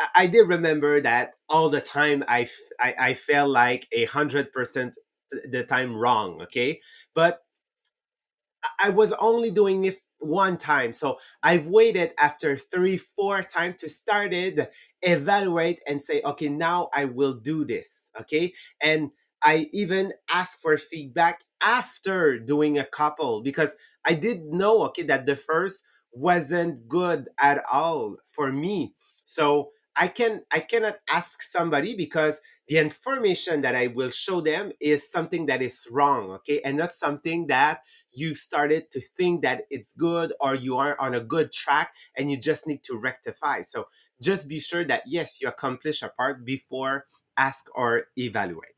I, 0.00 0.08
I 0.16 0.26
did 0.28 0.48
remember 0.48 1.00
that 1.02 1.34
all 1.48 1.68
the 1.70 1.80
time 1.80 2.24
I, 2.28 2.48
I, 2.80 2.94
I 2.98 3.14
felt 3.14 3.50
like 3.50 3.88
a 3.92 4.06
hundred 4.06 4.52
percent 4.52 4.98
the 5.50 5.64
time 5.64 5.96
wrong, 5.96 6.42
okay? 6.42 6.80
But 7.14 7.40
I 8.78 8.90
was 8.90 9.12
only 9.12 9.50
doing 9.50 9.84
it 9.84 9.96
one 10.22 10.56
time. 10.58 10.92
So 10.92 11.18
I've 11.42 11.66
waited 11.66 12.12
after 12.18 12.56
three, 12.56 12.96
four 12.96 13.42
times 13.42 13.80
to 13.80 13.88
start 13.88 14.32
it, 14.32 14.72
evaluate 15.02 15.80
and 15.86 16.00
say, 16.00 16.22
okay, 16.24 16.48
now 16.48 16.88
I 16.94 17.06
will 17.06 17.34
do 17.34 17.64
this. 17.64 18.10
Okay. 18.20 18.52
And 18.80 19.10
I 19.44 19.68
even 19.72 20.12
ask 20.32 20.60
for 20.60 20.76
feedback 20.76 21.40
after 21.62 22.38
doing 22.38 22.78
a 22.78 22.84
couple 22.84 23.42
because 23.42 23.74
I 24.04 24.14
did 24.14 24.44
know, 24.44 24.84
okay, 24.86 25.02
that 25.04 25.26
the 25.26 25.36
first 25.36 25.82
wasn't 26.12 26.88
good 26.88 27.28
at 27.40 27.62
all 27.72 28.16
for 28.26 28.52
me. 28.52 28.94
So 29.24 29.70
I 29.94 30.08
can 30.08 30.42
I 30.50 30.60
cannot 30.60 30.96
ask 31.10 31.42
somebody 31.42 31.94
because 31.94 32.40
the 32.66 32.78
information 32.78 33.60
that 33.62 33.74
I 33.74 33.88
will 33.88 34.10
show 34.10 34.40
them 34.40 34.72
is 34.80 35.10
something 35.10 35.46
that 35.46 35.60
is 35.62 35.86
wrong, 35.90 36.30
okay, 36.30 36.60
and 36.64 36.78
not 36.78 36.92
something 36.92 37.46
that 37.48 37.82
you 38.12 38.34
started 38.34 38.90
to 38.92 39.00
think 39.16 39.42
that 39.42 39.64
it's 39.70 39.92
good 39.92 40.32
or 40.40 40.54
you 40.54 40.76
are 40.76 40.98
on 41.00 41.14
a 41.14 41.20
good 41.20 41.52
track 41.52 41.94
and 42.16 42.30
you 42.30 42.36
just 42.36 42.66
need 42.66 42.82
to 42.84 42.96
rectify. 42.96 43.62
So 43.62 43.88
just 44.20 44.48
be 44.48 44.60
sure 44.60 44.84
that 44.84 45.02
yes, 45.06 45.40
you 45.40 45.48
accomplish 45.48 46.02
a 46.02 46.08
part 46.08 46.44
before 46.44 47.06
ask 47.36 47.66
or 47.74 48.04
evaluate. 48.16 48.68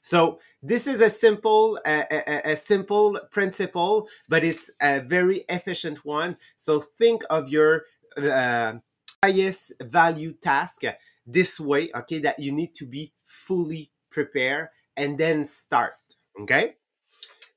So 0.00 0.38
this 0.62 0.86
is 0.86 1.00
a 1.00 1.10
simple, 1.10 1.80
a, 1.86 2.06
a 2.10 2.52
a 2.52 2.56
simple 2.56 3.18
principle, 3.30 4.08
but 4.28 4.44
it's 4.44 4.70
a 4.80 5.00
very 5.00 5.44
efficient 5.48 6.04
one. 6.04 6.36
So 6.56 6.80
think 6.80 7.22
of 7.30 7.48
your 7.48 7.84
uh, 8.16 8.74
highest 9.22 9.72
value 9.82 10.34
task 10.34 10.82
this 11.26 11.58
way, 11.58 11.90
okay? 11.94 12.18
That 12.18 12.38
you 12.38 12.52
need 12.52 12.74
to 12.76 12.86
be 12.86 13.12
fully 13.24 13.90
prepared 14.10 14.68
and 14.96 15.18
then 15.18 15.44
start, 15.44 15.96
okay? 16.42 16.76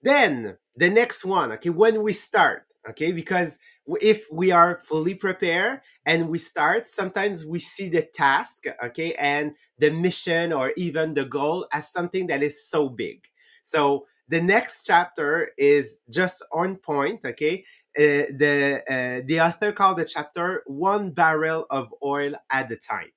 Then 0.01 0.57
the 0.77 0.89
next 0.89 1.25
one, 1.25 1.51
okay, 1.53 1.71
when 1.71 2.03
we 2.03 2.13
start, 2.13 2.63
okay, 2.89 3.11
because 3.13 3.59
if 4.01 4.27
we 4.31 4.51
are 4.51 4.77
fully 4.77 5.15
prepared 5.15 5.81
and 6.05 6.29
we 6.29 6.37
start, 6.39 6.87
sometimes 6.87 7.45
we 7.45 7.59
see 7.59 7.89
the 7.89 8.03
task, 8.03 8.65
okay, 8.83 9.13
and 9.15 9.55
the 9.79 9.91
mission 9.91 10.53
or 10.53 10.73
even 10.77 11.15
the 11.15 11.25
goal 11.25 11.67
as 11.73 11.91
something 11.91 12.27
that 12.27 12.43
is 12.43 12.69
so 12.69 12.89
big. 12.89 13.25
So 13.63 14.05
the 14.29 14.41
next 14.41 14.83
chapter 14.83 15.49
is 15.57 16.01
just 16.09 16.43
on 16.53 16.77
point, 16.77 17.25
okay. 17.25 17.65
Uh, 17.97 18.29
the 18.37 18.83
uh, 18.87 19.21
the 19.27 19.41
author 19.41 19.71
called 19.71 19.97
the 19.97 20.05
chapter 20.05 20.63
"One 20.67 21.11
Barrel 21.11 21.65
of 21.71 21.93
Oil 22.03 22.35
at 22.51 22.71
a 22.71 22.75
Time," 22.77 23.11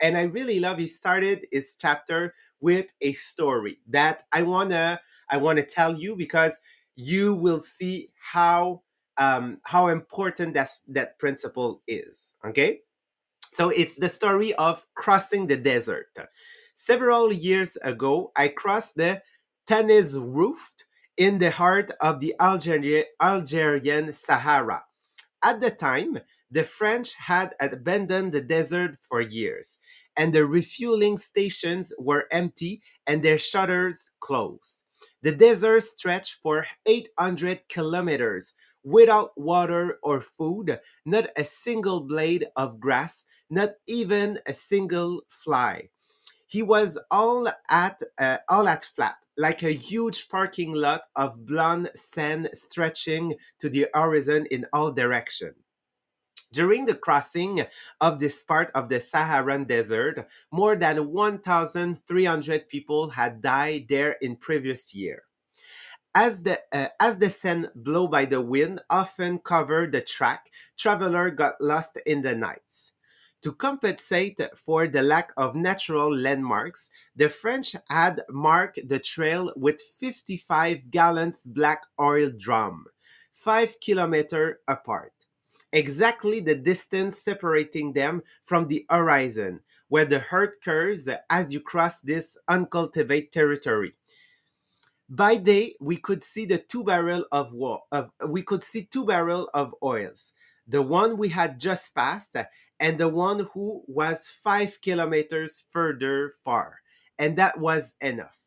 and 0.00 0.16
I 0.18 0.22
really 0.22 0.60
love. 0.60 0.78
He 0.78 0.88
started 0.88 1.46
his 1.50 1.76
chapter 1.80 2.34
with 2.60 2.92
a 3.00 3.14
story 3.14 3.78
that 3.88 4.24
I 4.32 4.42
wanna 4.42 5.00
I 5.30 5.38
wanna 5.38 5.62
tell 5.64 5.94
you 5.98 6.16
because 6.16 6.60
you 6.96 7.34
will 7.34 7.60
see 7.60 8.08
how 8.32 8.82
um, 9.18 9.60
how 9.64 9.88
important 9.88 10.54
that 10.54 10.70
that 10.88 11.18
principle 11.18 11.82
is. 11.86 12.34
Okay, 12.44 12.80
so 13.52 13.70
it's 13.70 13.96
the 13.96 14.08
story 14.08 14.54
of 14.54 14.86
crossing 14.94 15.46
the 15.46 15.56
desert. 15.56 16.08
Several 16.74 17.32
years 17.32 17.76
ago, 17.76 18.32
I 18.36 18.48
crossed 18.48 18.96
the 18.96 19.22
Tanezrouft 19.66 20.84
in 21.16 21.38
the 21.38 21.50
heart 21.50 21.90
of 22.00 22.20
the 22.20 22.34
Algeria, 22.40 23.04
Algerian 23.20 24.12
Sahara. 24.12 24.84
At 25.42 25.60
the 25.60 25.70
time, 25.70 26.18
the 26.50 26.64
French 26.64 27.14
had 27.14 27.54
abandoned 27.60 28.32
the 28.32 28.40
desert 28.40 28.98
for 29.00 29.20
years, 29.20 29.78
and 30.16 30.32
the 30.32 30.44
refueling 30.44 31.18
stations 31.18 31.92
were 31.98 32.26
empty 32.30 32.82
and 33.06 33.22
their 33.22 33.38
shutters 33.38 34.10
closed. 34.20 34.82
The 35.26 35.32
desert 35.32 35.80
stretched 35.80 36.36
for 36.40 36.66
800 36.86 37.68
kilometers 37.68 38.52
without 38.84 39.32
water 39.36 39.98
or 40.04 40.20
food, 40.20 40.78
not 41.04 41.26
a 41.36 41.42
single 41.42 42.02
blade 42.02 42.46
of 42.54 42.78
grass, 42.78 43.24
not 43.50 43.70
even 43.88 44.38
a 44.46 44.52
single 44.52 45.22
fly. 45.26 45.88
He 46.46 46.62
was 46.62 46.96
all 47.10 47.48
at 47.68 48.00
uh, 48.16 48.38
all 48.48 48.68
at 48.68 48.84
flat, 48.84 49.16
like 49.36 49.64
a 49.64 49.72
huge 49.72 50.28
parking 50.28 50.74
lot 50.74 51.02
of 51.16 51.44
blonde 51.44 51.90
sand 51.96 52.48
stretching 52.54 53.34
to 53.58 53.68
the 53.68 53.88
horizon 53.92 54.46
in 54.52 54.64
all 54.72 54.92
directions. 54.92 55.56
During 56.52 56.86
the 56.86 56.94
crossing 56.94 57.66
of 58.00 58.18
this 58.18 58.42
part 58.42 58.70
of 58.74 58.88
the 58.88 59.00
Saharan 59.00 59.64
desert, 59.64 60.26
more 60.50 60.76
than 60.76 61.10
1,300 61.12 62.68
people 62.68 63.10
had 63.10 63.42
died 63.42 63.86
there 63.88 64.12
in 64.22 64.36
previous 64.36 64.94
year. 64.94 65.24
As 66.14 66.44
the 66.44 66.62
uh, 66.72 66.88
as 66.98 67.18
the 67.18 67.28
sand 67.28 67.70
blow 67.74 68.06
by 68.06 68.24
the 68.24 68.40
wind 68.40 68.80
often 68.88 69.38
covered 69.38 69.92
the 69.92 70.00
track, 70.00 70.50
traveler 70.78 71.30
got 71.30 71.60
lost 71.60 71.98
in 72.06 72.22
the 72.22 72.34
nights. 72.34 72.92
To 73.42 73.52
compensate 73.52 74.40
for 74.56 74.88
the 74.88 75.02
lack 75.02 75.32
of 75.36 75.54
natural 75.54 76.16
landmarks, 76.16 76.88
the 77.14 77.28
French 77.28 77.76
had 77.90 78.22
marked 78.30 78.88
the 78.88 78.98
trail 78.98 79.52
with 79.56 79.82
55 79.98 80.90
gallons 80.90 81.44
black 81.44 81.82
oil 82.00 82.30
drum, 82.34 82.86
5 83.34 83.78
kilometers 83.80 84.56
apart 84.66 85.15
exactly 85.76 86.40
the 86.40 86.54
distance 86.54 87.18
separating 87.18 87.92
them 87.92 88.22
from 88.42 88.66
the 88.66 88.86
horizon, 88.88 89.60
where 89.88 90.06
the 90.06 90.18
herd 90.18 90.54
curves 90.64 91.06
as 91.28 91.52
you 91.52 91.60
cross 91.60 92.00
this 92.00 92.38
uncultivated 92.48 93.30
territory. 93.30 93.92
By 95.08 95.36
day, 95.36 95.74
we 95.78 95.98
could 95.98 96.22
see 96.22 96.46
the 96.46 96.56
two 96.56 96.82
barrel 96.82 97.26
of, 97.30 97.54
of 97.92 98.10
we 98.26 98.42
could 98.42 98.62
see 98.62 98.84
two 98.84 99.04
barrel 99.04 99.50
of 99.52 99.74
oils, 99.82 100.32
the 100.66 100.80
one 100.80 101.18
we 101.18 101.28
had 101.28 101.60
just 101.60 101.94
passed 101.94 102.36
and 102.80 102.98
the 102.98 103.08
one 103.08 103.46
who 103.52 103.84
was 103.86 104.28
five 104.42 104.80
kilometers 104.80 105.62
further 105.70 106.32
far, 106.42 106.80
and 107.18 107.36
that 107.36 107.60
was 107.60 107.94
enough. 108.00 108.38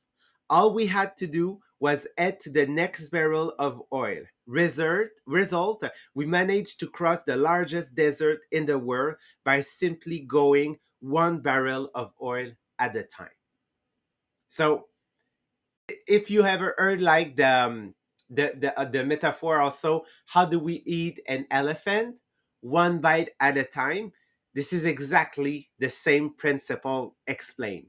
All 0.49 0.73
we 0.73 0.87
had 0.87 1.15
to 1.17 1.27
do 1.27 1.61
was 1.79 2.07
add 2.17 2.39
to 2.41 2.49
the 2.49 2.67
next 2.67 3.09
barrel 3.09 3.53
of 3.57 3.81
oil. 3.93 4.23
Result, 4.45 5.09
result, 5.25 5.83
we 6.13 6.25
managed 6.25 6.79
to 6.79 6.87
cross 6.87 7.23
the 7.23 7.37
largest 7.37 7.95
desert 7.95 8.39
in 8.51 8.65
the 8.65 8.79
world 8.79 9.15
by 9.45 9.61
simply 9.61 10.19
going 10.19 10.77
one 10.99 11.39
barrel 11.39 11.89
of 11.95 12.11
oil 12.21 12.51
at 12.77 12.95
a 12.95 13.03
time. 13.03 13.29
So, 14.47 14.87
if 16.07 16.29
you 16.29 16.43
ever 16.43 16.75
heard 16.77 17.01
like 17.01 17.35
the 17.35 17.47
um, 17.47 17.95
the 18.29 18.53
the, 18.57 18.79
uh, 18.79 18.85
the 18.85 19.05
metaphor 19.05 19.59
also, 19.59 20.05
how 20.25 20.45
do 20.45 20.59
we 20.59 20.81
eat 20.85 21.19
an 21.27 21.45
elephant? 21.51 22.15
One 22.61 22.99
bite 22.99 23.29
at 23.39 23.57
a 23.57 23.63
time. 23.63 24.11
This 24.53 24.73
is 24.73 24.83
exactly 24.83 25.69
the 25.79 25.89
same 25.89 26.33
principle 26.33 27.15
explained 27.27 27.87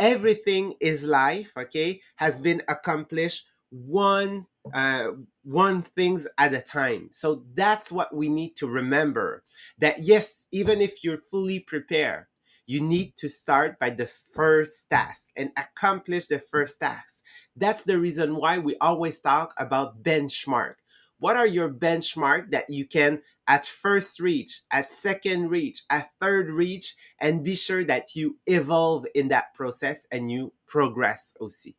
everything 0.00 0.74
is 0.80 1.06
life 1.06 1.52
okay 1.56 2.00
has 2.16 2.40
been 2.40 2.62
accomplished 2.68 3.44
one 3.70 4.46
uh 4.74 5.08
one 5.44 5.82
things 5.82 6.26
at 6.38 6.54
a 6.54 6.60
time. 6.60 7.08
So 7.12 7.44
that's 7.54 7.92
what 7.92 8.14
we 8.14 8.28
need 8.28 8.56
to 8.56 8.66
remember 8.68 9.44
that 9.78 10.00
yes 10.00 10.46
even 10.52 10.80
if 10.82 11.04
you're 11.04 11.18
fully 11.30 11.60
prepared 11.60 12.26
you 12.66 12.80
need 12.80 13.16
to 13.16 13.28
start 13.28 13.78
by 13.80 13.90
the 13.90 14.06
first 14.06 14.88
task 14.90 15.30
and 15.36 15.50
accomplish 15.56 16.28
the 16.28 16.38
first 16.38 16.80
task. 16.80 17.24
That's 17.56 17.84
the 17.84 17.98
reason 17.98 18.36
why 18.36 18.58
we 18.58 18.76
always 18.78 19.20
talk 19.20 19.54
about 19.58 20.04
benchmark 20.04 20.74
what 21.20 21.36
are 21.36 21.46
your 21.46 21.68
benchmark 21.70 22.50
that 22.50 22.68
you 22.68 22.84
can 22.84 23.20
at 23.46 23.64
first 23.66 24.18
reach 24.20 24.62
at 24.70 24.90
second 24.90 25.48
reach 25.48 25.84
at 25.88 26.10
third 26.20 26.50
reach 26.50 26.96
and 27.20 27.44
be 27.44 27.54
sure 27.54 27.84
that 27.84 28.16
you 28.16 28.36
evolve 28.46 29.06
in 29.14 29.28
that 29.28 29.54
process 29.54 30.06
and 30.10 30.32
you 30.32 30.52
progress 30.66 31.36
aussi. 31.40 31.76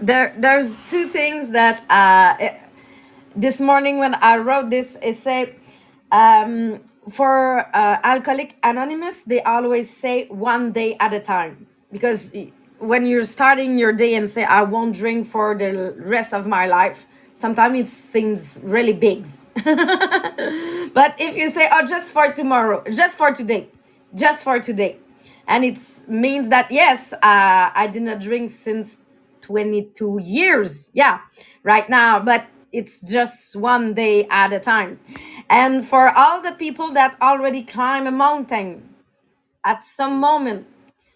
there 0.00 0.34
there's 0.38 0.76
two 0.90 1.08
things 1.08 1.50
that 1.50 1.82
uh, 1.88 2.36
this 3.34 3.60
morning 3.60 3.98
when 3.98 4.14
I 4.16 4.36
wrote 4.36 4.70
this 4.70 4.96
essay, 5.02 5.54
Um, 6.12 6.84
for 7.08 7.64
uh, 7.74 7.96
Alcoholic 8.04 8.56
Anonymous, 8.62 9.22
they 9.22 9.40
always 9.40 9.88
say 9.88 10.28
one 10.28 10.70
day 10.72 10.94
at 11.00 11.14
a 11.14 11.20
time 11.20 11.66
because 11.90 12.30
when 12.78 13.06
you're 13.06 13.24
starting 13.24 13.78
your 13.78 13.94
day 13.94 14.14
and 14.14 14.28
say 14.28 14.44
I 14.44 14.60
won't 14.62 14.94
drink 14.94 15.26
for 15.26 15.56
the 15.56 15.96
rest 15.96 16.34
of 16.34 16.46
my 16.46 16.66
life, 16.66 17.06
sometimes 17.34 17.80
it 17.80 17.88
seems 17.88 18.60
really 18.62 18.92
big. 18.92 19.26
but 19.64 21.14
if 21.18 21.36
you 21.36 21.50
say 21.50 21.68
oh 21.72 21.84
just 21.86 22.12
for 22.12 22.32
tomorrow, 22.32 22.82
just 22.90 23.16
for 23.18 23.32
today, 23.32 23.68
just 24.14 24.44
for 24.44 24.60
today, 24.60 24.98
and 25.46 25.64
it 25.64 25.78
means 26.08 26.48
that 26.48 26.70
yes, 26.70 27.12
uh, 27.12 27.18
I 27.22 27.88
did 27.92 28.02
not 28.02 28.20
drink 28.20 28.50
since 28.50 28.98
22 29.42 30.20
years. 30.22 30.90
Yeah, 30.94 31.20
right 31.62 31.88
now, 31.88 32.20
but 32.20 32.46
it's 32.72 33.00
just 33.00 33.54
one 33.54 33.94
day 33.94 34.26
at 34.30 34.52
a 34.52 34.60
time. 34.60 34.98
And 35.50 35.86
for 35.86 36.10
all 36.16 36.40
the 36.40 36.52
people 36.52 36.90
that 36.92 37.16
already 37.20 37.62
climb 37.62 38.06
a 38.06 38.10
mountain, 38.10 38.88
at 39.64 39.82
some 39.82 40.18
moment, 40.18 40.66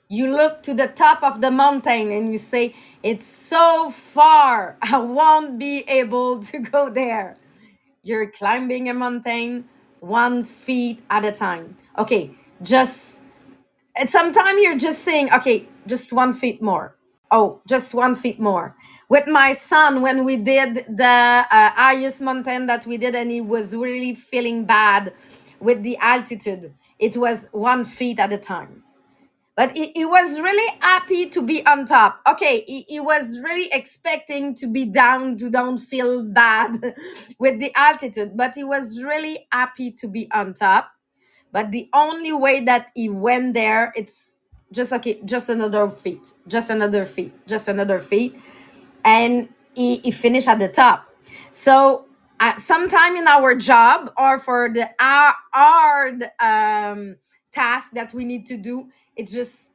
you 0.09 0.29
look 0.31 0.63
to 0.65 0.75
the 0.75 0.89
top 0.89 1.23
of 1.23 1.41
the 1.41 1.51
mountain 1.51 2.11
and 2.13 2.33
you 2.33 2.39
say, 2.39 2.75
It's 3.03 3.27
so 3.27 3.91
far, 3.91 4.77
I 4.83 4.99
won't 4.99 5.59
be 5.59 5.85
able 5.89 6.41
to 6.51 6.59
go 6.61 6.91
there. 6.91 7.37
You're 8.03 8.31
climbing 8.31 8.89
a 8.89 8.95
mountain 8.95 9.69
one 10.01 10.45
feet 10.45 11.03
at 11.11 11.25
a 11.25 11.33
time. 11.33 11.77
Okay, 11.99 12.33
just 12.63 13.23
at 13.97 14.11
some 14.11 14.33
time 14.33 14.59
you're 14.59 14.77
just 14.77 15.03
saying, 15.03 15.33
okay, 15.33 15.69
just 15.87 16.13
one 16.13 16.33
feet 16.33 16.63
more. 16.63 16.97
Oh, 17.31 17.61
just 17.69 17.95
one 17.95 18.15
feet 18.17 18.41
more. 18.41 18.77
With 19.09 19.27
my 19.29 19.55
son, 19.55 20.03
when 20.03 20.25
we 20.25 20.37
did 20.37 20.85
the 20.89 21.05
uh, 21.51 21.71
highest 21.71 22.21
mountain 22.21 22.67
that 22.67 22.87
we 22.87 22.99
did, 22.99 23.15
and 23.17 23.31
he 23.31 23.41
was 23.41 23.75
really 23.77 24.15
feeling 24.15 24.65
bad 24.67 25.13
with 25.61 25.83
the 25.83 25.97
altitude, 25.99 26.75
it 26.99 27.17
was 27.17 27.49
one 27.53 27.85
feet 27.85 28.19
at 28.21 28.33
a 28.33 28.39
time. 28.39 28.85
But 29.57 29.73
he, 29.77 29.93
he 29.95 30.05
was 30.05 30.41
really 30.41 30.79
happy 30.83 31.31
to 31.31 31.43
be 31.43 31.67
on 31.67 31.87
top. 31.87 32.21
Okay, 32.29 32.65
he, 32.67 32.85
he 32.89 33.01
was 33.01 33.41
really 33.41 33.71
expecting 33.73 34.55
to 34.57 34.69
be 34.69 34.85
down 34.87 35.39
to 35.39 35.51
don't 35.51 35.79
feel 35.79 36.25
bad 36.25 36.95
with 37.41 37.61
the 37.61 37.73
altitude, 37.77 38.37
but 38.37 38.55
he 38.55 38.65
was 38.65 39.03
really 39.03 39.49
happy 39.53 39.93
to 39.93 40.09
be 40.09 40.31
on 40.33 40.55
top 40.55 40.91
but 41.53 41.71
the 41.73 41.89
only 41.95 42.33
way 42.33 42.61
that 42.61 42.91
he 42.95 43.09
went 43.09 43.55
there, 43.55 43.93
it's 43.97 44.37
just 44.73 44.93
okay, 44.93 45.21
just 45.25 45.49
another 45.49 45.89
feet, 45.91 46.33
just 46.49 46.71
another 46.71 47.05
feet, 47.05 47.35
just 47.47 47.69
another 47.69 47.99
feet, 47.99 48.39
and 49.05 49.49
he, 49.75 49.99
he 49.99 50.11
finished 50.13 50.49
at 50.49 50.59
the 50.59 50.69
top. 50.69 51.09
So 51.51 52.07
uh, 52.41 52.57
sometime 52.59 53.17
in 53.17 53.29
our 53.29 53.55
job 53.55 54.13
or 54.19 54.39
for 54.39 54.71
the 54.73 54.91
hard, 55.01 55.35
hard 55.53 56.31
um, 56.41 57.17
task 57.53 57.93
that 57.95 58.15
we 58.15 58.25
need 58.25 58.47
to 58.47 58.57
do, 58.59 58.89
it's 59.17 59.33
just 59.33 59.73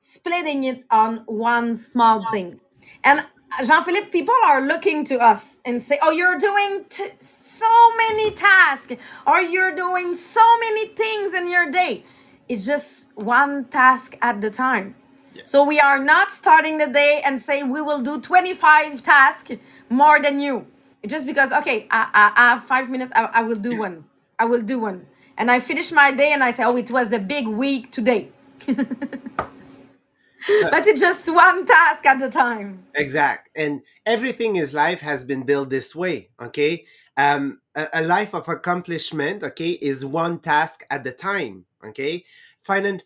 splitting 0.00 0.64
it 0.64 0.84
on 0.90 1.18
one 1.26 1.74
small 1.74 2.24
thing. 2.24 2.60
And 3.04 3.24
Jean 3.66 3.84
Philippe, 3.84 4.08
people 4.10 4.34
are 4.46 4.60
looking 4.66 5.04
to 5.06 5.18
us 5.18 5.60
and 5.64 5.82
say, 5.82 5.98
Oh, 6.02 6.10
you're 6.10 6.38
doing 6.38 6.84
t- 6.88 7.10
so 7.20 7.72
many 7.96 8.32
tasks, 8.32 8.94
or 9.26 9.40
you're 9.40 9.74
doing 9.74 10.14
so 10.14 10.44
many 10.60 10.88
things 10.88 11.34
in 11.34 11.50
your 11.50 11.70
day. 11.70 12.04
It's 12.48 12.66
just 12.66 13.10
one 13.16 13.66
task 13.66 14.16
at 14.22 14.40
the 14.40 14.50
time. 14.50 14.94
So 15.44 15.64
we 15.64 15.80
are 15.80 15.98
not 15.98 16.30
starting 16.30 16.78
the 16.78 16.86
day 16.86 17.22
and 17.24 17.40
say 17.40 17.62
we 17.62 17.80
will 17.80 18.00
do 18.00 18.20
25 18.20 19.02
tasks 19.02 19.52
more 19.88 20.20
than 20.20 20.40
you. 20.40 20.66
It's 21.02 21.12
just 21.12 21.26
because, 21.26 21.52
okay, 21.52 21.86
I, 21.90 22.10
I, 22.14 22.32
I 22.36 22.48
have 22.50 22.64
five 22.64 22.90
minutes, 22.90 23.12
I, 23.14 23.26
I 23.32 23.42
will 23.42 23.56
do 23.56 23.74
one. 23.76 24.04
I 24.38 24.44
will 24.46 24.62
do 24.62 24.80
one. 24.80 25.06
And 25.38 25.50
I 25.50 25.60
finish 25.60 25.92
my 25.92 26.10
day 26.12 26.32
and 26.32 26.42
I 26.44 26.50
say, 26.50 26.64
oh, 26.64 26.76
it 26.76 26.90
was 26.90 27.12
a 27.12 27.18
big 27.18 27.46
week 27.46 27.92
today. 27.92 28.30
but 28.66 28.78
it's 30.86 31.00
just 31.00 31.32
one 31.32 31.66
task 31.66 32.06
at 32.06 32.22
a 32.22 32.28
time. 32.28 32.84
Exact. 32.94 33.50
And 33.56 33.82
everything 34.04 34.56
in 34.56 34.70
life 34.72 35.00
has 35.00 35.24
been 35.24 35.42
built 35.42 35.70
this 35.70 35.94
way. 35.94 36.30
Okay. 36.40 36.86
Um, 37.16 37.60
a, 37.74 37.88
a 37.94 38.02
life 38.02 38.34
of 38.34 38.48
accomplishment, 38.48 39.42
okay, 39.42 39.70
is 39.70 40.04
one 40.04 40.38
task 40.38 40.84
at 40.90 41.04
the 41.04 41.12
time. 41.12 41.64
Okay. 41.84 42.24
Finan- 42.66 43.02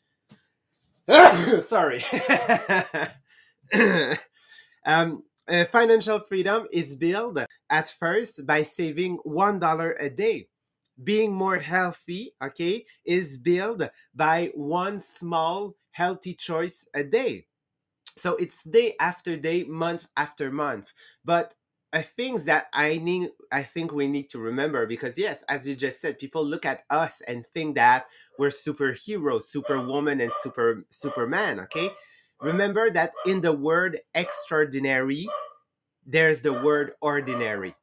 sorry. 1.66 2.04
um, 4.84 5.22
uh, 5.48 5.64
financial 5.64 6.20
freedom 6.20 6.66
is 6.72 6.96
built 6.96 7.38
at 7.70 7.88
first 7.88 8.46
by 8.46 8.62
saving 8.62 9.16
one 9.24 9.58
dollar 9.58 9.92
a 9.92 10.10
day. 10.10 10.48
Being 11.02 11.32
more 11.32 11.58
healthy, 11.58 12.34
okay, 12.42 12.84
is 13.04 13.38
built 13.38 13.82
by 14.14 14.50
one 14.54 14.98
small 14.98 15.76
healthy 15.92 16.34
choice 16.34 16.86
a 16.94 17.04
day. 17.04 17.46
So 18.16 18.36
it's 18.36 18.64
day 18.64 18.94
after 19.00 19.36
day 19.36 19.64
month 19.64 20.06
after 20.16 20.50
month. 20.50 20.92
But 21.24 21.54
uh, 21.92 22.02
things 22.16 22.44
that 22.44 22.66
i 22.72 22.98
need 22.98 23.30
i 23.50 23.62
think 23.62 23.92
we 23.92 24.06
need 24.06 24.28
to 24.30 24.38
remember 24.38 24.86
because 24.86 25.18
yes 25.18 25.42
as 25.48 25.66
you 25.66 25.74
just 25.74 26.00
said 26.00 26.18
people 26.18 26.44
look 26.44 26.64
at 26.64 26.84
us 26.88 27.20
and 27.26 27.44
think 27.52 27.74
that 27.74 28.06
we're 28.38 28.48
superheroes 28.48 29.42
superwoman 29.42 30.20
and 30.20 30.32
super 30.40 30.84
superman 30.90 31.58
okay? 31.60 31.90
Remember 32.40 32.90
that 32.90 33.12
in 33.26 33.40
the 33.40 33.52
word 33.52 34.00
extraordinary 34.14 35.26
there's 36.06 36.42
the 36.42 36.52
word 36.52 36.92
ordinary. 37.00 37.74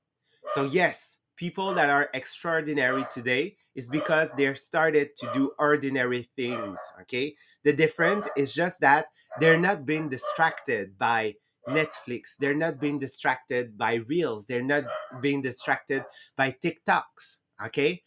So 0.53 0.65
yes 0.65 1.16
people 1.37 1.73
that 1.75 1.89
are 1.89 2.09
extraordinary 2.13 3.05
today 3.11 3.55
is 3.75 3.89
because 3.89 4.33
they 4.33 4.53
started 4.55 5.15
to 5.15 5.29
do 5.33 5.51
ordinary 5.59 6.29
things 6.35 6.79
okay? 7.01 7.35
The 7.63 7.73
difference 7.73 8.27
is 8.35 8.53
just 8.53 8.81
that 8.81 9.07
they're 9.39 9.59
not 9.59 9.85
being 9.85 10.09
distracted 10.09 10.97
by 10.97 11.35
netflix 11.69 12.37
they're 12.39 12.55
not 12.55 12.79
being 12.79 12.97
distracted 12.97 13.77
by 13.77 13.95
reels 14.07 14.47
they're 14.47 14.63
not 14.63 14.85
being 15.21 15.41
distracted 15.41 16.03
by 16.35 16.55
tiktoks 16.63 17.37
okay? 17.63 18.03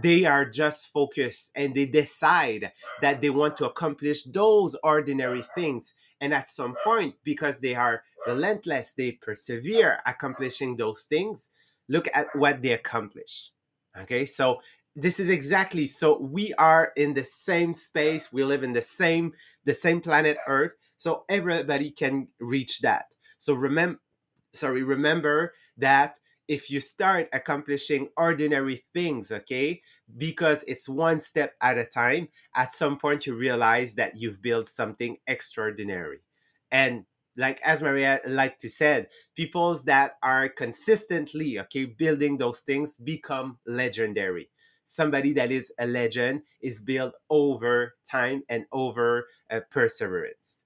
They 0.00 0.24
are 0.24 0.46
just 0.46 0.88
focused 0.88 1.50
and 1.54 1.74
they 1.74 1.86
decide 1.86 2.72
that 3.02 3.20
they 3.20 3.30
want 3.30 3.56
to 3.58 3.66
accomplish 3.66 4.24
those 4.24 4.74
ordinary 4.82 5.44
things. 5.54 5.94
And 6.18 6.32
at 6.32 6.48
some 6.48 6.76
point 6.82 7.16
because 7.24 7.60
they 7.60 7.74
are 7.74 8.04
relentless 8.26 8.94
they 8.94 9.12
persevere 9.12 9.98
accomplishing 10.06 10.76
those 10.76 11.02
things 11.10 11.50
look 11.88 12.08
at 12.14 12.28
what 12.34 12.62
they 12.62 12.72
accomplish 12.72 13.50
okay? 14.00 14.26
So 14.26 14.60
this 14.94 15.18
is 15.18 15.28
exactly 15.28 15.86
so 15.86 16.18
we 16.20 16.52
are 16.54 16.92
in 16.96 17.14
the 17.14 17.24
same 17.24 17.72
space 17.72 18.30
we 18.30 18.44
live 18.44 18.62
in 18.62 18.74
the 18.74 18.82
same 18.82 19.32
the 19.64 19.72
same 19.72 20.02
planet 20.02 20.36
earth 20.46 20.72
so 20.98 21.24
everybody 21.30 21.90
can 21.90 22.28
reach 22.40 22.80
that. 22.80 23.06
So 23.38 23.54
remember 23.54 24.00
sorry 24.52 24.82
remember 24.82 25.54
that 25.78 26.18
if 26.46 26.70
you 26.70 26.78
start 26.78 27.26
accomplishing 27.32 28.08
ordinary 28.18 28.84
things 28.92 29.30
okay 29.30 29.80
because 30.18 30.62
it's 30.68 30.86
one 30.88 31.18
step 31.20 31.54
at 31.62 31.78
a 31.78 31.86
time 31.86 32.28
at 32.54 32.74
some 32.74 32.98
point 32.98 33.26
you 33.26 33.34
realize 33.34 33.94
that 33.94 34.14
you've 34.16 34.42
built 34.42 34.66
something 34.66 35.16
extraordinary. 35.26 36.20
And 36.70 37.04
like 37.36 37.60
as 37.62 37.82
maria 37.82 38.20
like 38.26 38.58
to 38.58 38.68
said 38.68 39.08
peoples 39.34 39.84
that 39.84 40.16
are 40.22 40.48
consistently 40.48 41.58
okay 41.58 41.84
building 41.84 42.38
those 42.38 42.60
things 42.60 42.96
become 42.96 43.58
legendary. 43.66 44.50
Somebody 44.84 45.32
that 45.34 45.50
is 45.50 45.72
a 45.78 45.86
legend 45.86 46.42
is 46.60 46.82
built 46.82 47.14
over 47.30 47.94
time 48.10 48.42
and 48.48 48.66
over 48.72 49.28
uh, 49.50 49.60
perseverance. 49.70 50.58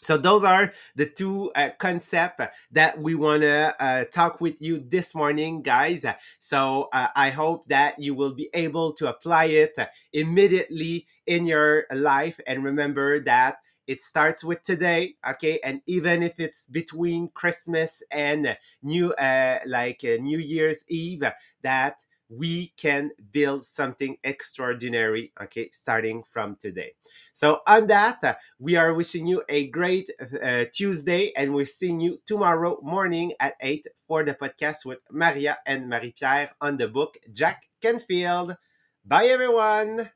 So 0.00 0.16
those 0.16 0.42
are 0.42 0.72
the 0.96 1.06
two 1.06 1.52
uh, 1.54 1.70
concepts 1.78 2.46
that 2.72 3.00
we 3.00 3.14
want 3.14 3.42
to 3.42 3.74
uh, 3.78 4.04
talk 4.06 4.40
with 4.40 4.60
you 4.60 4.80
this 4.80 5.14
morning 5.14 5.62
guys. 5.62 6.04
So 6.40 6.88
uh, 6.92 7.08
i 7.14 7.30
hope 7.30 7.68
that 7.68 8.00
you 8.00 8.14
will 8.14 8.34
be 8.34 8.50
able 8.52 8.94
to 8.94 9.08
apply 9.08 9.44
it 9.44 9.76
immediately 10.12 11.06
in 11.26 11.46
your 11.46 11.84
life. 11.94 12.40
And 12.48 12.64
remember 12.64 13.20
that 13.20 13.58
it 13.86 14.00
starts 14.00 14.44
with 14.44 14.62
today 14.62 15.16
okay? 15.28 15.58
And 15.64 15.80
even 15.86 16.22
if 16.22 16.38
it's 16.38 16.66
between 16.66 17.28
christmas 17.34 18.02
and 18.10 18.56
new 18.82 19.12
uh, 19.14 19.58
like 19.66 20.00
uh, 20.04 20.16
new 20.20 20.38
year's 20.38 20.84
eve 20.88 21.24
that 21.62 22.04
we 22.28 22.72
can 22.78 23.10
build 23.30 23.62
something 23.62 24.16
extraordinary 24.24 25.32
okay 25.42 25.68
starting 25.70 26.22
from 26.26 26.56
today. 26.56 26.92
So 27.32 27.60
on 27.66 27.86
that 27.88 28.38
we 28.58 28.76
are 28.76 28.94
wishing 28.94 29.26
you 29.26 29.42
a 29.48 29.66
great 29.68 30.10
uh, 30.42 30.64
tuesday 30.72 31.32
and 31.36 31.54
we're 31.54 31.66
seeing 31.66 32.00
you 32.00 32.18
tomorrow 32.24 32.78
morning 32.82 33.32
at 33.38 33.56
8 33.60 33.86
for 34.08 34.24
the 34.24 34.34
podcast 34.34 34.86
with 34.86 35.00
maria 35.10 35.58
and 35.66 35.88
marie-pierre 35.88 36.52
on 36.60 36.78
the 36.78 36.88
book 36.88 37.18
jack 37.32 37.68
canfield. 37.82 38.56
Bye 39.04 39.26
everyone 39.26 40.10